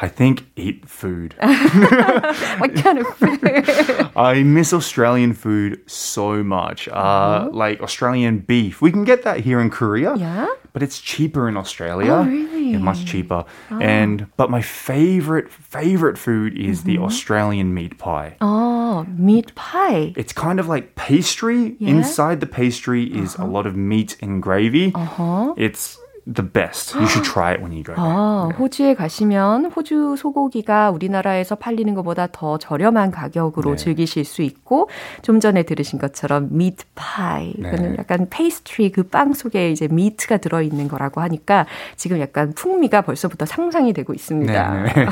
I 0.00 0.08
think 0.08 0.46
eat 0.56 0.86
food. 0.86 1.34
What 2.58 2.74
kind 2.74 2.98
of 2.98 3.06
food? 3.16 3.40
I 4.16 4.42
miss 4.42 4.72
Australian 4.72 5.34
food 5.34 5.80
so 5.86 6.42
much. 6.42 6.88
Uh, 6.88 7.48
like 7.52 7.82
Australian 7.82 8.38
beef. 8.38 8.80
We 8.80 8.90
can 8.90 9.04
get 9.04 9.22
that 9.24 9.40
here 9.40 9.60
in 9.60 9.70
Korea. 9.70 10.16
Yeah? 10.16 10.46
But 10.73 10.81
it's 10.81 10.99
cheaper 10.99 11.47
in 11.47 11.55
Australia. 11.55 12.11
Oh, 12.11 12.23
really? 12.23 12.71
Yeah, 12.71 12.79
much 12.79 13.05
cheaper. 13.05 13.45
And 13.69 14.23
ah. 14.23 14.33
but 14.37 14.49
my 14.49 14.61
favorite 14.61 15.51
favorite 15.51 16.17
food 16.17 16.57
is 16.57 16.83
the 16.83 16.95
mm-hmm. 16.95 17.05
Australian 17.05 17.73
meat 17.73 17.99
pie. 17.99 18.37
Oh, 18.41 19.05
meat 19.15 19.53
pie. 19.53 20.13
It's 20.17 20.33
kind 20.33 20.59
of 20.59 20.67
like 20.67 20.95
pastry. 20.95 21.75
Yeah? 21.79 21.89
Inside 21.89 22.39
the 22.39 22.47
pastry 22.47 23.03
is 23.03 23.35
a 23.35 23.43
uh-huh. 23.43 23.51
lot 23.51 23.67
of 23.67 23.75
meat 23.75 24.17
and 24.19 24.41
gravy. 24.41 24.91
Uh-huh. 24.95 25.53
It's 25.57 25.99
the 26.25 26.43
best. 26.43 26.95
You 26.95 27.07
should 27.07 27.23
try 27.23 27.51
it 27.53 27.61
when 27.61 27.71
you 27.71 27.83
go 27.83 27.93
there. 27.95 28.03
아, 28.03 28.49
호주에 28.59 28.93
가시면 28.95 29.65
호주 29.67 30.15
소고기가 30.17 30.91
우리나라에서 30.91 31.55
팔리는 31.55 31.93
것보다 31.95 32.27
더 32.31 32.57
저렴한 32.57 33.11
가격으로 33.11 33.71
네. 33.71 33.75
즐기실 33.77 34.25
수 34.25 34.41
있고 34.41 34.89
좀 35.21 35.39
전에 35.39 35.63
들으신 35.63 35.99
것처럼 35.99 36.49
meat 36.51 36.83
pie. 36.95 37.53
네. 37.57 37.69
이거는 37.69 37.97
약간 37.99 38.27
페이스트리 38.29 38.91
그 38.91 39.03
빵 39.13 39.33
속에 39.33 39.69
이제 39.69 39.87
미트가 39.91 40.37
들어 40.37 40.61
있는 40.63 40.87
거라고 40.87 41.21
하니까 41.21 41.67
지금 41.97 42.19
약간 42.19 42.53
풍미가 42.55 43.01
벌써부터 43.01 43.45
상상이 43.45 43.93
되고 43.93 44.11
있습니다. 44.13 44.73
네, 44.73 44.93
네. 44.93 45.05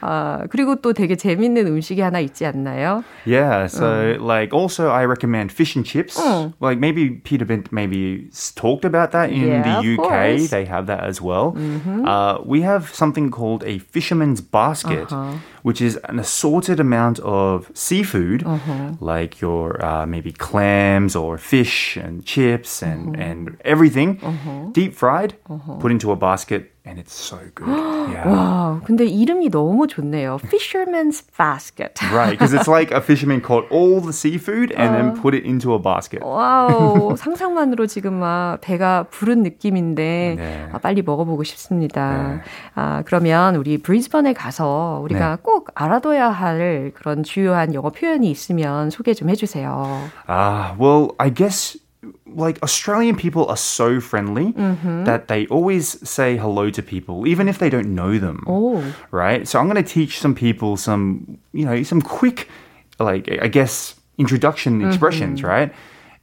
아, 0.00 0.44
그리고 0.50 0.76
또 0.76 0.92
되게 0.92 1.16
재밌는 1.16 1.66
음식이 1.66 2.00
하나 2.00 2.20
있지 2.20 2.46
않나요? 2.46 3.02
Yeah, 3.26 3.66
so 3.66 4.16
like 4.18 4.52
also 4.56 4.88
I 4.90 5.04
recommend 5.04 5.52
fish 5.52 5.76
and 5.76 5.86
chips. 5.86 6.18
Mm. 6.18 6.54
Like 6.60 6.78
maybe 6.78 7.20
Peter 7.22 7.44
Bent 7.44 7.70
maybe 7.72 8.30
talked 8.54 8.84
about 8.84 9.10
that 9.12 9.30
in 9.30 9.48
Yeah, 9.48 9.62
the 9.62 9.94
UK. 9.94 10.10
Mm-hmm. 10.36 10.46
They 10.54 10.64
have 10.66 10.86
that 10.86 11.04
as 11.04 11.20
well. 11.20 11.56
Uh, 11.56 12.38
we 12.44 12.60
have 12.62 12.82
something 12.94 13.30
called 13.30 13.62
a 13.64 13.78
fisherman's 13.78 14.40
basket, 14.40 15.10
Uh-huh 15.12 15.38
which 15.67 15.81
is 15.81 15.97
an 16.09 16.19
assorted 16.19 16.79
amount 16.79 17.19
of 17.19 17.69
seafood, 17.73 18.43
Uh-huh. 18.45 18.93
like 18.99 19.39
your 19.41 19.79
uh, 19.83 20.05
maybe 20.05 20.31
clams 20.31 21.15
or 21.15 21.37
fish 21.37 21.97
and 21.97 22.25
chips 22.25 22.81
and 22.83 23.15
Mm-hmm. 23.15 23.21
and 23.21 23.57
everything, 23.65 24.19
deep 24.73 24.93
fried, 24.95 25.35
put 25.79 25.91
into 25.91 26.11
a 26.11 26.15
basket, 26.15 26.71
and 26.85 26.99
it's 26.99 27.13
so 27.15 27.37
good. 27.55 27.67
yeah. 28.11 28.27
와, 28.27 28.81
근데 28.85 29.05
이름이 29.05 29.49
너무 29.49 29.87
좋네요. 29.87 30.37
Fisherman's 30.43 31.23
basket. 31.37 31.99
Right, 32.11 32.31
because 32.31 32.53
it's 32.53 32.67
like 32.67 32.91
a 32.91 32.99
fisherman 33.01 33.39
caught 33.41 33.65
all 33.71 34.01
the 34.01 34.11
seafood 34.11 34.71
and 34.75 34.93
then 34.93 35.15
put 35.21 35.33
it 35.33 35.45
into 35.45 35.73
a 35.73 35.79
basket. 35.79 36.21
와우, 36.23 37.15
상상만으로 37.17 37.87
지금 37.87 38.19
막 38.19 38.57
배가 38.61 39.05
부른 39.09 39.43
느낌인데 39.43 40.35
네. 40.37 40.67
아, 40.73 40.77
빨리 40.79 41.01
먹어보고 41.01 41.43
싶습니다. 41.43 42.33
네. 42.35 42.41
아, 42.75 43.03
그러면 43.05 43.55
우리 43.55 43.77
브리즈번에 43.77 44.33
가서 44.33 44.99
우리가 45.03 45.35
네. 45.37 45.41
꼭 45.41 45.56
알아둬야 45.75 46.29
할 46.29 46.91
그런 46.95 47.23
주요한 47.23 47.73
영어 47.73 47.89
표현이 47.89 48.29
있으면 48.29 48.89
소개 48.89 49.13
좀 49.13 49.29
해주세요. 49.29 50.09
Ah, 50.27 50.75
well, 50.79 51.15
I 51.19 51.29
guess 51.33 51.77
like 52.35 52.59
Australian 52.63 53.15
people 53.15 53.45
are 53.47 53.57
so 53.57 53.99
friendly 53.99 54.53
that 55.05 55.27
they 55.27 55.45
always 55.47 55.97
say 56.07 56.35
hello 56.37 56.69
to 56.69 56.81
people, 56.81 57.25
even 57.27 57.47
if 57.47 57.59
they 57.59 57.69
don't 57.69 57.93
know 57.95 58.17
them. 58.19 58.43
오, 58.47 58.81
Right? 59.11 59.47
So 59.47 59.59
I'm 59.59 59.69
going 59.69 59.81
to 59.81 59.87
teach 59.87 60.19
some 60.19 60.35
people 60.35 60.75
some, 60.75 61.37
you 61.53 61.65
know, 61.65 61.81
some 61.83 62.01
quick, 62.01 62.49
like, 62.99 63.29
I 63.41 63.47
guess, 63.47 63.95
introduction 64.17 64.81
expressions, 64.85 65.43
right? 65.43 65.71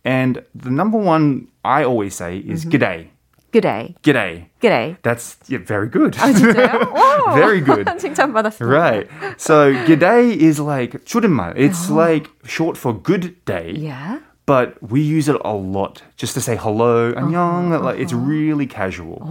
And 0.04 0.42
the 0.54 0.70
number 0.70 0.98
one 0.98 1.48
I 1.64 1.84
always 1.84 2.14
say 2.14 2.38
is 2.38 2.64
g'day. 2.64 3.08
그래, 3.54 3.94
G'day. 4.02 4.46
그래. 4.60 4.96
That's 5.02 5.36
yeah, 5.48 5.58
very 5.58 5.88
good. 5.90 6.14
아, 6.18 6.32
진짜요? 6.32 6.86
오! 6.94 7.34
Very 7.34 7.60
good. 7.60 7.84
칭찬받았습니다. 7.98 8.70
Right. 8.70 9.08
So 9.38 9.72
g'day 9.86 10.30
is 10.38 10.60
like 10.60 11.04
줄임말. 11.04 11.54
It's 11.56 11.90
like 11.90 12.30
short 12.44 12.78
for 12.78 12.92
good 12.94 13.34
day. 13.44 13.72
Yeah. 13.74 14.20
But 14.46 14.74
we 14.82 14.98
use 15.00 15.28
it 15.28 15.36
a 15.44 15.54
lot 15.54 16.02
just 16.16 16.34
to 16.34 16.40
say 16.40 16.56
hello, 16.56 17.12
안녕. 17.14 17.70
Like 17.84 18.00
it's 18.00 18.12
really 18.12 18.66
casual. 18.66 19.22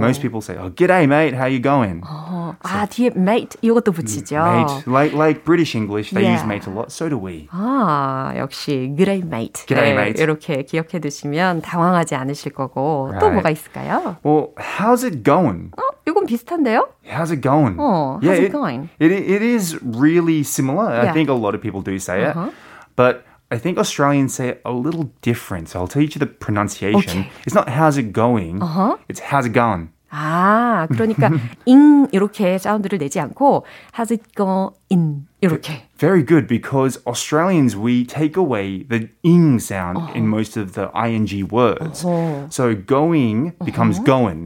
Most 0.00 0.20
people 0.20 0.40
say, 0.40 0.56
"Oh, 0.58 0.70
g'day, 0.74 1.06
mate. 1.06 1.34
How 1.38 1.46
you 1.46 1.60
going?" 1.62 2.02
어, 2.02 2.56
아, 2.64 2.84
뒤에 2.86 3.12
mate 3.14 3.54
이것도 3.62 3.92
붙이죠. 3.92 4.34
Mate, 4.42 4.82
like 4.90 5.14
like 5.14 5.44
British 5.44 5.76
English, 5.76 6.10
they 6.10 6.26
use 6.26 6.42
Yeah. 6.42 6.48
mate 6.50 6.66
a 6.66 6.74
lot. 6.74 6.90
So 6.90 7.06
do 7.08 7.14
we. 7.16 7.46
아, 7.52 8.34
역시 8.38 8.90
그레이 8.98 9.22
메이트. 9.22 9.66
G'day, 9.66 9.92
mate. 9.94 10.20
이렇게 10.20 10.64
기억해 10.64 10.98
두시면 10.98 11.62
당황하지 11.62 12.16
않으실 12.16 12.50
거고 12.52 13.12
또 13.20 13.30
Right. 13.30 13.34
뭐가 13.38 13.50
있을까요? 13.50 14.16
Well, 14.24 14.50
how's 14.58 15.04
it 15.06 15.22
going? 15.22 15.70
어, 15.78 15.94
이건 16.08 16.26
비슷한데요? 16.26 16.88
How's 17.06 17.30
it 17.30 17.40
going? 17.40 17.78
Oh, 17.78 18.18
how's 18.18 18.34
it 18.42 18.50
it, 18.50 18.52
going? 18.52 18.88
It, 18.98 19.12
it 19.12 19.42
is 19.46 19.78
really 19.84 20.42
similar. 20.42 20.90
Yeah. 20.90 21.10
I 21.10 21.12
think 21.14 21.30
a 21.30 21.38
lot 21.38 21.54
of 21.54 21.62
people 21.62 21.82
do 21.86 22.00
say 22.00 22.24
Uh-huh. 22.26 22.50
it. 22.50 22.54
But 22.96 23.22
I 23.50 23.58
think 23.58 23.78
Australians 23.78 24.34
say 24.34 24.48
it 24.48 24.60
a 24.64 24.72
little 24.72 25.12
different. 25.22 25.68
So 25.68 25.80
I'll 25.80 25.86
teach 25.86 26.16
you 26.16 26.18
the 26.18 26.26
pronunciation. 26.26 27.20
Okay. 27.20 27.30
It's 27.46 27.54
not 27.54 27.68
how's 27.68 27.96
it 27.96 28.12
going. 28.12 28.62
Uh-huh. 28.62 28.96
It's 29.08 29.20
how's 29.20 29.46
it 29.46 29.52
going. 29.52 29.90
아, 30.10 30.86
그러니까 30.90 31.30
ing 31.66 32.08
이렇게 32.12 32.58
사운드를 32.58 32.98
내지 32.98 33.20
않고 33.20 33.64
how's 33.94 34.10
it 34.10 34.22
going 34.34 35.26
이렇게. 35.40 35.82
Very 36.01 36.23
good 36.23 36.47
because 36.47 36.97
Australians 37.05 37.75
we 37.77 38.03
take 38.05 38.35
away 38.35 38.81
the 38.89 39.09
ing 39.21 39.59
sound 39.59 39.97
in 40.17 40.27
most 40.27 40.57
of 40.57 40.73
the 40.73 40.89
ing 40.97 41.43
words. 41.43 42.01
Oh. 42.03 42.47
So 42.49 42.73
going 42.73 43.53
becomes 43.63 43.97
Uh-huh. 44.01 44.13
going, 44.13 44.39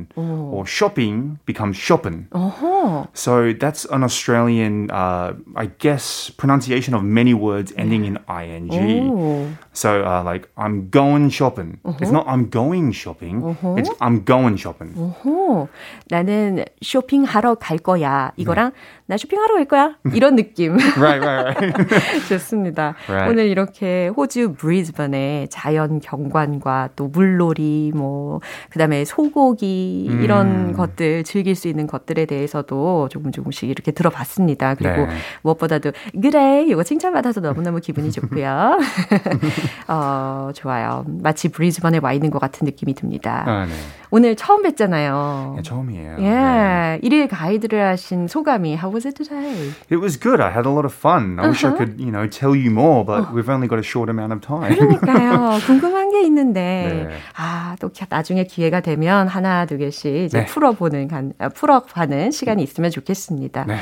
or 0.56 0.65
shopping 0.68 1.39
becomes 1.46 1.78
shopping. 1.88 2.28
어허. 2.36 3.08
So 3.13 3.54
that's 3.63 3.86
an 3.96 4.04
Australian, 4.04 4.91
uh, 4.91 5.30
I 5.56 5.68
guess, 5.80 6.30
pronunciation 6.41 6.94
of 6.94 7.04
many 7.20 7.34
words 7.34 7.72
ending 7.78 8.04
in 8.04 8.20
ing. 8.28 9.56
오. 9.76 9.86
So 9.86 10.04
uh, 10.04 10.24
like 10.24 10.50
I'm 10.58 10.90
going 10.90 11.30
shopping. 11.30 11.80
It's 12.00 12.12
not 12.12 12.26
I'm 12.28 12.50
going 12.50 12.92
shopping. 12.94 13.56
It's 13.78 13.90
I'm 14.00 14.24
going 14.26 14.58
shopping. 14.58 14.96
오, 14.98 15.68
나는 16.10 16.64
쇼핑하러 16.82 17.56
갈 17.56 17.78
거야. 17.78 18.32
이거랑 18.38 18.72
나 19.08 19.18
쇼핑하러 19.18 19.56
갈 19.56 19.66
거야. 19.66 19.96
이런 20.14 20.36
느낌. 20.40 20.78
Right, 20.98 21.20
right, 21.20 21.60
right. 21.60 21.90
좋습니다. 22.30 22.96
Right. 23.08 23.32
오늘 23.32 23.48
이렇게 23.48 24.08
호주 24.08 24.54
브리즈번의 24.54 25.50
자연 25.50 26.00
경관과 26.00 26.90
또 26.96 27.08
물놀이, 27.08 27.92
뭐, 27.94 28.40
그 28.70 28.80
다음에 28.80 29.06
소고기, 29.06 30.08
음. 30.10 30.24
이런 30.24 30.74
것들, 30.74 31.24
즐길 31.24 31.56
수 31.56 31.68
있는 31.68 31.86
것들에 31.86 32.26
대해서도 32.26 33.10
조금 33.10 33.32
조금씩 33.32 33.70
이렇게 33.70 33.92
들어봤습니다. 33.92 34.76
그리고 34.76 35.06
네. 35.06 35.14
무엇보다도, 35.44 35.92
그래, 36.20 36.64
이거 36.68 36.84
칭찬받아서 36.84 37.42
너무너무 37.42 37.80
기분이 37.80 38.12
좋고요. 38.12 38.80
어, 39.88 40.51
좋아요. 40.54 41.06
마치 41.08 41.49
브리즈번에 41.49 41.99
와 42.01 42.13
있는 42.13 42.30
것 42.32 42.39
같은 42.39 42.65
느낌이 42.65 42.93
듭니다. 42.95 43.43
아, 43.47 43.65
네. 43.65 43.71
오늘 44.12 44.36
처음 44.36 44.63
뵀잖아요. 44.63 45.56
네, 45.58 45.62
처음이에요. 45.62 46.15
예, 46.19 46.30
네. 46.30 46.99
일일 47.01 47.28
가이드를 47.28 47.84
하신 47.88 48.28
소감이 48.28 48.73
How 48.75 48.93
was 48.93 49.06
it 49.08 49.15
today? 49.21 49.73
It 49.91 49.97
was 49.97 50.17
good. 50.19 50.41
I 50.41 50.51
had 50.51 50.67
a 50.67 50.71
lot 50.71 50.86
of 50.86 50.93
fun. 50.95 51.38
I 51.39 51.47
wish 51.47 51.65
I 51.65 51.75
could, 51.75 51.99
you 51.99 52.12
know, 52.12 52.28
tell 52.30 52.56
you 52.56 52.71
more, 52.71 53.04
but 53.04 53.34
we've 53.34 53.49
only 53.49 53.67
got 53.67 53.80
a 53.80 53.84
short 53.84 54.10
amount 54.10 54.32
of 54.34 54.41
time. 54.41 54.73
그러니까요. 54.75 55.60
궁금한 55.65 56.12
게 56.12 56.21
있는데, 56.23 57.08
네. 57.10 57.15
아, 57.36 57.75
또 57.80 57.89
기- 57.89 58.06
나중에 58.08 58.45
기회가 58.45 58.80
되면 58.82 59.28
하나, 59.28 59.65
두 59.65 59.78
개씩 59.78 60.15
이제 60.25 60.39
네. 60.39 60.45
풀어보는, 60.45 61.08
간, 61.08 61.34
아, 61.39 61.49
풀어가는 61.49 62.32
시간이 62.32 62.63
있으면 62.63 62.91
좋겠습니다. 62.91 63.65
네. 63.67 63.75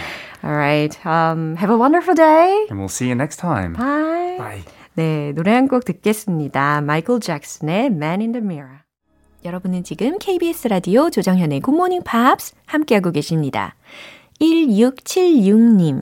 Alright. 0.44 0.98
Um, 1.06 1.56
have 1.58 1.70
a 1.70 1.78
wonderful 1.78 2.16
day. 2.16 2.66
And 2.72 2.80
we'll 2.80 2.90
see 2.90 3.08
you 3.08 3.16
next 3.16 3.38
time. 3.38 3.74
Bye. 3.74 4.38
Bye. 4.38 4.83
네, 4.96 5.32
노래 5.34 5.54
한 5.54 5.68
곡 5.68 5.86
듣겠습니다. 5.86 6.82
마이클 6.82 7.20
잭슨의 7.20 7.88
Man 7.88 8.22
in 8.22 8.32
the 8.32 8.46
Mirror. 8.46 8.80
여러분은 9.44 9.84
지금 9.84 10.20
KBS 10.20 10.68
라디오 10.68 11.10
조정현의 11.10 11.62
굿모닝 11.62 12.04
팝스 12.04 12.54
함께하고 12.66 13.12
계십니다. 13.12 13.76
1676님. 14.40 16.02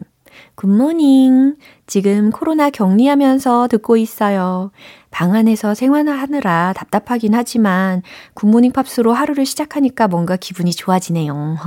Good 0.56 0.89
morning. 0.89 1.56
지금 1.88 2.32
코로나 2.32 2.70
격리하면서 2.70 3.68
듣고 3.70 3.98
있어요. 3.98 4.72
방 5.10 5.34
안에서 5.36 5.74
생활하느라 5.74 6.74
답답하긴 6.76 7.34
하지만 7.34 8.02
굿모닝 8.36 8.72
팝스로 8.72 9.14
하루를 9.14 9.46
시작하니까 9.46 10.08
뭔가 10.08 10.36
기분이 10.36 10.72
좋아지네요. 10.72 11.58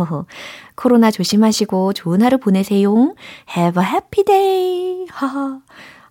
코로나 0.76 1.10
조심하시고 1.10 1.94
좋은 1.94 2.22
하루 2.22 2.38
보내세요. 2.38 3.14
Have 3.56 3.82
a 3.82 3.88
happy 3.88 4.24
day. 4.24 5.06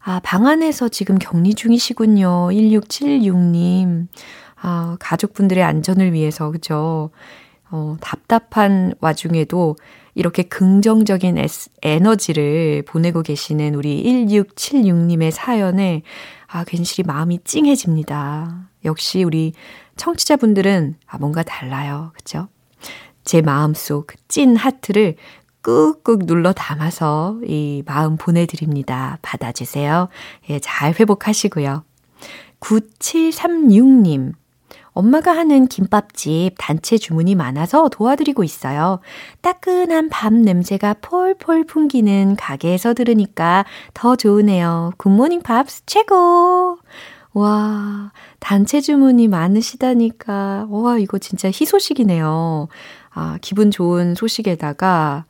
아, 0.06 0.20
방 0.22 0.48
안에서 0.48 0.90
지금 0.90 1.18
격리 1.18 1.54
중이시군요. 1.54 2.50
1676님. 2.52 4.08
아, 4.62 4.98
가족분들의 5.00 5.64
안전을 5.64 6.12
위해서, 6.12 6.52
그죠? 6.52 7.10
어, 7.72 7.96
답답한 8.02 8.94
와중에도 9.00 9.78
이렇게 10.14 10.44
긍정적인 10.44 11.38
에너지를 11.82 12.84
보내고 12.86 13.24
계시는 13.24 13.76
우리 13.76 14.04
1676님의 14.04 15.32
사연에 15.32 16.04
아, 16.48 16.64
괜시리 16.66 17.04
마음이 17.08 17.40
찡해집니다. 17.44 18.70
역시 18.86 19.24
우리 19.24 19.54
청취자분들은 19.96 20.98
아, 21.08 21.18
뭔가 21.18 21.44
달라요. 21.44 22.12
그쵸? 22.14 22.48
제 23.24 23.42
마음속 23.42 24.08
그 24.08 24.29
찐 24.29 24.58
하트를 24.58 25.16
꾹꾹 25.64 26.26
눌러 26.26 26.54
담아서 26.54 27.40
이 27.46 27.84
마음 27.86 28.18
보내드립니다. 28.18 29.18
받아주세요. 29.22 30.10
예, 30.50 30.60
잘 30.60 30.94
회복하시고요. 31.00 31.84
9736님. 32.60 34.34
엄마가 34.92 35.36
하는 35.36 35.68
김밥집 35.68 36.54
단체 36.58 36.98
주문이 36.98 37.34
많아서 37.34 37.90
도와드리고 37.90 38.44
있어요. 38.44 39.00
따끈한 39.42 40.10
밥 40.10 40.34
냄새가 40.34 40.96
폴폴 41.02 41.66
풍기는 41.66 42.36
가게에서 42.36 42.94
들으니까 42.94 43.66
더 43.96 44.16
좋으네요. 44.16 44.92
굿모닝 44.98 45.42
팝스 45.42 45.84
최고! 45.88 46.78
와, 47.34 48.12
단체 48.40 48.80
주문이 48.80 49.28
많으시다니까. 49.28 50.68
와, 50.70 51.00
이거 51.00 51.18
진짜 51.18 51.48
희소식이네요. 51.48 52.68
아, 53.14 53.38
기분 53.42 53.72
좋은 53.72 54.16
소식에다가 54.16 55.26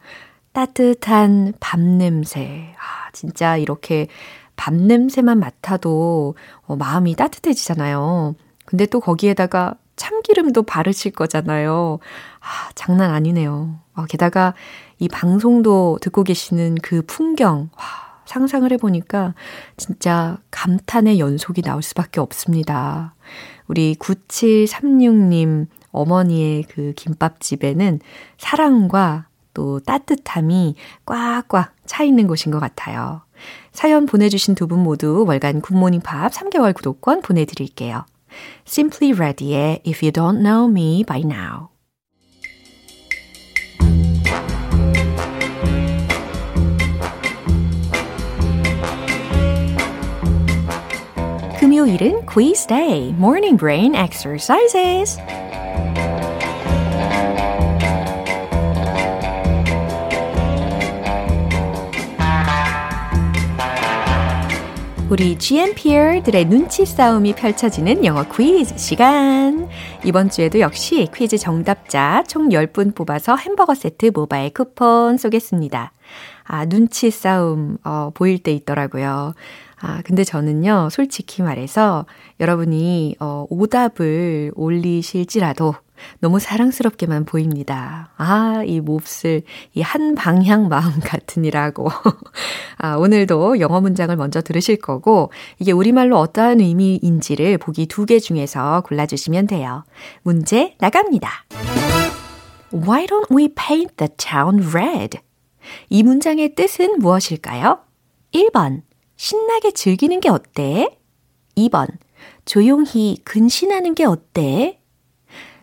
따뜻한 0.54 1.54
밥 1.60 1.80
냄새. 1.80 2.74
아, 2.78 3.10
진짜 3.12 3.58
이렇게 3.58 4.08
밥 4.56 4.74
냄새만 4.74 5.40
맡아도 5.40 6.36
어, 6.66 6.76
마음이 6.76 7.16
따뜻해지잖아요. 7.16 8.36
근데 8.66 8.86
또 8.86 9.00
거기에다가 9.00 9.76
참기름도 9.96 10.64
바르실 10.64 11.12
거잖아요. 11.12 12.00
아, 12.40 12.70
장난 12.76 13.12
아니네요. 13.12 13.80
아, 13.94 14.06
게다가 14.08 14.54
이 15.00 15.08
방송도 15.08 16.00
듣고 16.02 16.24
계시는 16.24 16.76
그 16.82 17.02
풍경, 17.06 17.70
와, 17.78 17.84
상상을 18.26 18.72
해보니까 18.72 19.34
진짜 19.78 20.38
감탄의 20.52 21.20
연속이 21.20 21.62
나올 21.62 21.82
수밖에 21.82 22.20
없습니다. 22.20 23.16
우리 23.68 23.96
9736님 23.96 25.68
어머니의 25.94 26.64
그 26.64 26.92
김밥집에는 26.98 28.02
사랑과 28.38 29.28
또 29.54 29.80
따뜻함이 29.80 30.76
꽉꽉 31.06 31.74
차 31.86 32.04
있는 32.04 32.28
곳인 32.28 32.52
것 32.52 32.60
같아요. 32.60 33.22
사연 33.72 34.06
보내주신 34.06 34.56
두 34.56 34.68
분 34.68 34.80
모두 34.80 35.24
월간 35.28 35.62
굿모닝 35.62 36.02
팝 36.02 36.32
3개월 36.32 36.74
구독권 36.74 37.22
보내드릴게요. 37.22 38.06
Simply 38.68 39.14
Ready의 39.14 39.84
If 39.86 40.04
You 40.04 40.12
Don't 40.12 40.42
Know 40.42 40.68
Me 40.70 41.04
By 41.08 41.22
Now 41.22 41.70
금요일은 51.64 52.26
Quiz 52.26 52.68
Day, 52.68 53.12
Morning 53.12 53.58
Brain 53.58 53.96
Exercises 53.96 55.18
우리 65.10 65.38
GMPR들의 65.38 66.50
눈치 66.50 66.86
싸움이 66.86 67.34
펼쳐지는 67.36 68.04
영어 68.04 68.26
퀴즈 68.28 68.78
시간. 68.78 69.70
이번 70.04 70.30
주에도 70.30 70.60
역시 70.60 71.08
퀴즈 71.16 71.38
정답자 71.38 72.26
총 72.28 72.50
10분 72.50 72.94
뽑아서 72.94 73.38
햄버거 73.38 73.74
세트 73.74 74.12
모바일 74.14 74.54
쿠폰 74.54 75.18
쏘겠습니다. 75.18 75.94
아, 76.44 76.66
눈치 76.66 77.10
싸움, 77.10 77.78
어, 77.86 78.12
보일 78.14 78.40
때 78.40 78.52
있더라고요. 78.52 79.34
아, 79.86 80.02
근데 80.06 80.24
저는요, 80.24 80.88
솔직히 80.92 81.42
말해서 81.42 82.06
여러분이, 82.40 83.18
어, 83.20 83.46
오답을 83.50 84.54
올리실지라도 84.56 85.76
너무 86.20 86.40
사랑스럽게만 86.40 87.26
보입니다. 87.26 88.12
아, 88.16 88.64
이 88.66 88.80
몹쓸, 88.80 89.44
이 89.76 89.82
한 89.82 90.16
방향 90.16 90.70
마음 90.70 91.00
같으니라고. 91.04 91.90
아, 92.78 92.96
오늘도 92.96 93.60
영어 93.60 93.82
문장을 93.82 94.16
먼저 94.16 94.42
들으실 94.42 94.78
거고, 94.78 95.32
이게 95.60 95.74
우리말로 95.74 96.18
어떠한 96.18 96.62
의미인지를 96.62 97.58
보기 97.58 97.88
두 97.88 98.06
개 98.06 98.20
중에서 98.20 98.84
골라주시면 98.86 99.48
돼요. 99.48 99.84
문제 100.24 100.76
나갑니다. 100.80 101.30
Why 102.72 103.06
don't 103.06 103.28
we 103.36 103.50
paint 103.54 103.98
the 103.98 104.10
town 104.18 104.66
red? 104.74 105.20
이 105.90 106.04
문장의 106.04 106.56
뜻은 106.56 107.00
무엇일까요? 107.00 107.80
1번, 108.34 108.82
신나게 109.16 109.72
즐기는 109.72 110.20
게 110.20 110.30
어때? 110.30 111.00
2번, 111.56 111.88
조용히 112.46 113.18
근신하는 113.24 113.96
게 113.96 114.06
어때? 114.06 114.80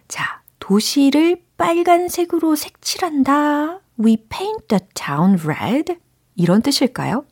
자, 0.08 0.42
도시를 0.58 1.42
빨간색으로 1.56 2.56
색칠한다. 2.56 3.80
We 3.98 4.16
paint 4.16 4.68
the 4.68 4.80
town 4.94 5.38
red. 5.44 5.96
이런 6.36 6.62
뜻일까요? 6.62 7.24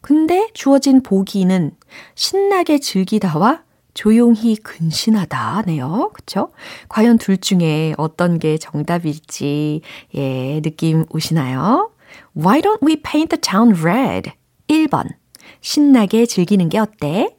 근데 0.00 0.48
주어진 0.54 1.02
보기는 1.02 1.72
신나게 2.14 2.78
즐기다와 2.78 3.64
조용히 3.92 4.56
근신하다네요. 4.56 6.12
그쵸? 6.14 6.52
과연 6.88 7.18
둘 7.18 7.36
중에 7.36 7.94
어떤 7.98 8.38
게 8.38 8.56
정답일지, 8.56 9.80
예, 10.14 10.60
느낌 10.62 11.04
오시나요? 11.10 11.90
Why 12.36 12.62
don't 12.62 12.80
we 12.82 13.02
paint 13.02 13.36
the 13.36 13.40
town 13.40 13.74
red? 13.84 14.32
1번. 14.68 15.17
신나게 15.60 16.26
즐기는 16.26 16.68
게 16.68 16.78
어때? 16.78 17.36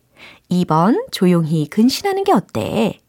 2번. 0.50 1.06
조용히 1.12 1.68
근신하는 1.68 2.24
게 2.24 2.34
어때? 2.34 3.00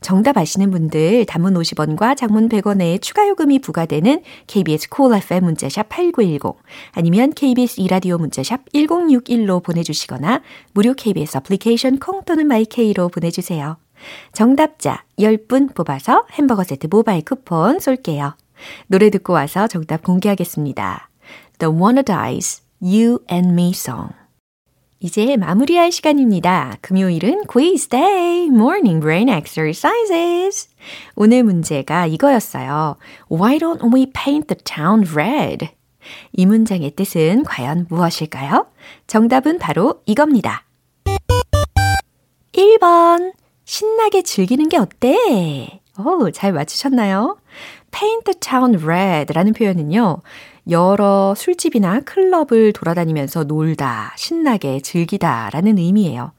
정답 0.00 0.36
아시는 0.36 0.70
분들 0.70 1.26
단문 1.26 1.54
50원과 1.54 2.16
장문 2.16 2.48
100원의 2.48 3.00
추가 3.00 3.26
요금이 3.28 3.60
부과되는 3.60 4.22
KBS 4.46 4.88
콜 4.90 5.06
cool 5.06 5.22
FM 5.22 5.44
문자샵 5.44 5.88
8910 5.88 6.62
아니면 6.92 7.32
KBS 7.32 7.80
이라디오 7.80 8.18
문자샵 8.18 8.72
1061로 8.72 9.62
보내주시거나 9.62 10.42
무료 10.72 10.94
KBS 10.94 11.38
애플리케이션 11.38 11.98
콩 11.98 12.22
또는 12.24 12.46
마이케이로 12.46 13.08
보내주세요. 13.08 13.76
정답자 14.32 15.04
10분 15.18 15.74
뽑아서 15.74 16.26
햄버거 16.32 16.64
세트 16.64 16.88
모바일 16.90 17.24
쿠폰 17.24 17.78
쏠게요. 17.78 18.36
노래 18.86 19.10
듣고 19.10 19.32
와서 19.32 19.66
정답 19.66 20.02
공개하겠습니다. 20.02 21.08
The 21.58 21.72
Wanna 21.72 22.02
Dies 22.02 22.62
You 22.80 23.20
and 23.30 23.52
Me 23.52 23.70
Song 23.70 24.21
이제 25.02 25.36
마무리할 25.36 25.90
시간입니다. 25.90 26.76
금요일은 26.80 27.46
quiz 27.48 27.88
day, 27.88 28.46
morning 28.46 29.00
brain 29.00 29.28
exercises. 29.28 30.68
오늘 31.16 31.42
문제가 31.42 32.06
이거였어요. 32.06 32.96
Why 33.28 33.58
don't 33.58 33.92
we 33.92 34.06
paint 34.06 34.46
the 34.46 34.62
town 34.62 35.04
red? 35.12 35.70
이 36.32 36.46
문장의 36.46 36.92
뜻은 36.92 37.42
과연 37.42 37.86
무엇일까요? 37.88 38.68
정답은 39.08 39.58
바로 39.58 40.02
이겁니다. 40.06 40.64
1번. 42.52 43.32
신나게 43.64 44.22
즐기는 44.22 44.68
게 44.68 44.76
어때? 44.76 45.80
오, 45.98 46.30
잘 46.30 46.52
맞추셨나요? 46.52 47.38
paint 47.90 48.24
the 48.24 48.38
town 48.38 48.80
red 48.80 49.32
라는 49.32 49.52
표현은요, 49.52 50.18
여러 50.70 51.34
술집이나 51.36 52.00
클럽을 52.00 52.72
돌아다니면서 52.72 53.44
놀다, 53.44 54.12
신나게 54.16 54.80
즐기다 54.80 55.50
라는 55.50 55.76
의미예요. 55.78 56.32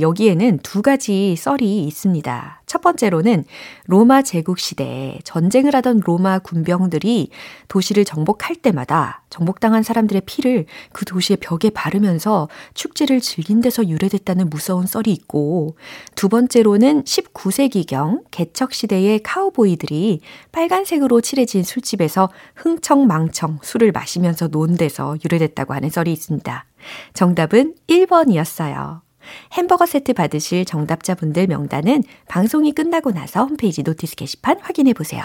여기에는 0.00 0.58
두 0.62 0.82
가지 0.82 1.36
썰이 1.36 1.84
있습니다. 1.84 2.57
첫 2.68 2.82
번째로는 2.82 3.44
로마 3.86 4.22
제국 4.22 4.58
시대에 4.60 5.18
전쟁을 5.24 5.74
하던 5.76 6.02
로마 6.04 6.38
군병들이 6.38 7.30
도시를 7.66 8.04
정복할 8.04 8.54
때마다 8.56 9.24
정복당한 9.30 9.82
사람들의 9.82 10.22
피를 10.26 10.66
그 10.92 11.04
도시의 11.04 11.38
벽에 11.38 11.70
바르면서 11.70 12.48
축제를 12.74 13.20
즐긴 13.20 13.60
데서 13.60 13.88
유래됐다는 13.88 14.50
무서운 14.50 14.86
썰이 14.86 15.04
있고 15.06 15.76
두 16.14 16.28
번째로는 16.28 17.04
19세기경 17.04 18.24
개척 18.30 18.72
시대의 18.74 19.22
카우보이들이 19.22 20.20
빨간색으로 20.52 21.22
칠해진 21.22 21.64
술집에서 21.64 22.30
흥청망청 22.54 23.60
술을 23.62 23.92
마시면서 23.92 24.48
논 24.48 24.76
데서 24.76 25.16
유래됐다고 25.24 25.72
하는 25.72 25.88
썰이 25.88 26.12
있습니다. 26.12 26.66
정답은 27.14 27.74
1번이었어요. 27.88 29.07
햄버거 29.52 29.86
세트 29.86 30.14
받으실 30.14 30.64
정답자분들 30.64 31.46
명단은 31.46 32.02
방송이 32.28 32.72
끝나고 32.72 33.12
나서 33.12 33.44
홈페이지 33.44 33.82
notice 33.82 34.16
게시판 34.16 34.58
확인해 34.60 34.92
보세요. 34.92 35.22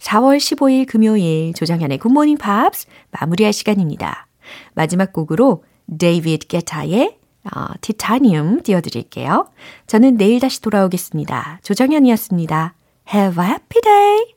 4월 0.00 0.38
15일 0.38 0.86
금요일 0.86 1.52
조정현의 1.54 1.98
굿모닝 1.98 2.38
팝스 2.38 2.86
마무리할 3.10 3.52
시간입니다. 3.52 4.26
마지막 4.74 5.12
곡으로 5.12 5.64
데이비드 5.98 6.46
게타의 6.46 7.18
어, 7.54 7.66
티타늄 7.80 8.62
띄워드릴게요. 8.62 9.48
저는 9.86 10.16
내일 10.16 10.40
다시 10.40 10.60
돌아오겠습니다. 10.60 11.60
조정현이었습니다. 11.62 12.74
Have 13.14 13.42
a 13.42 13.50
happy 13.50 13.80
day! 13.82 14.34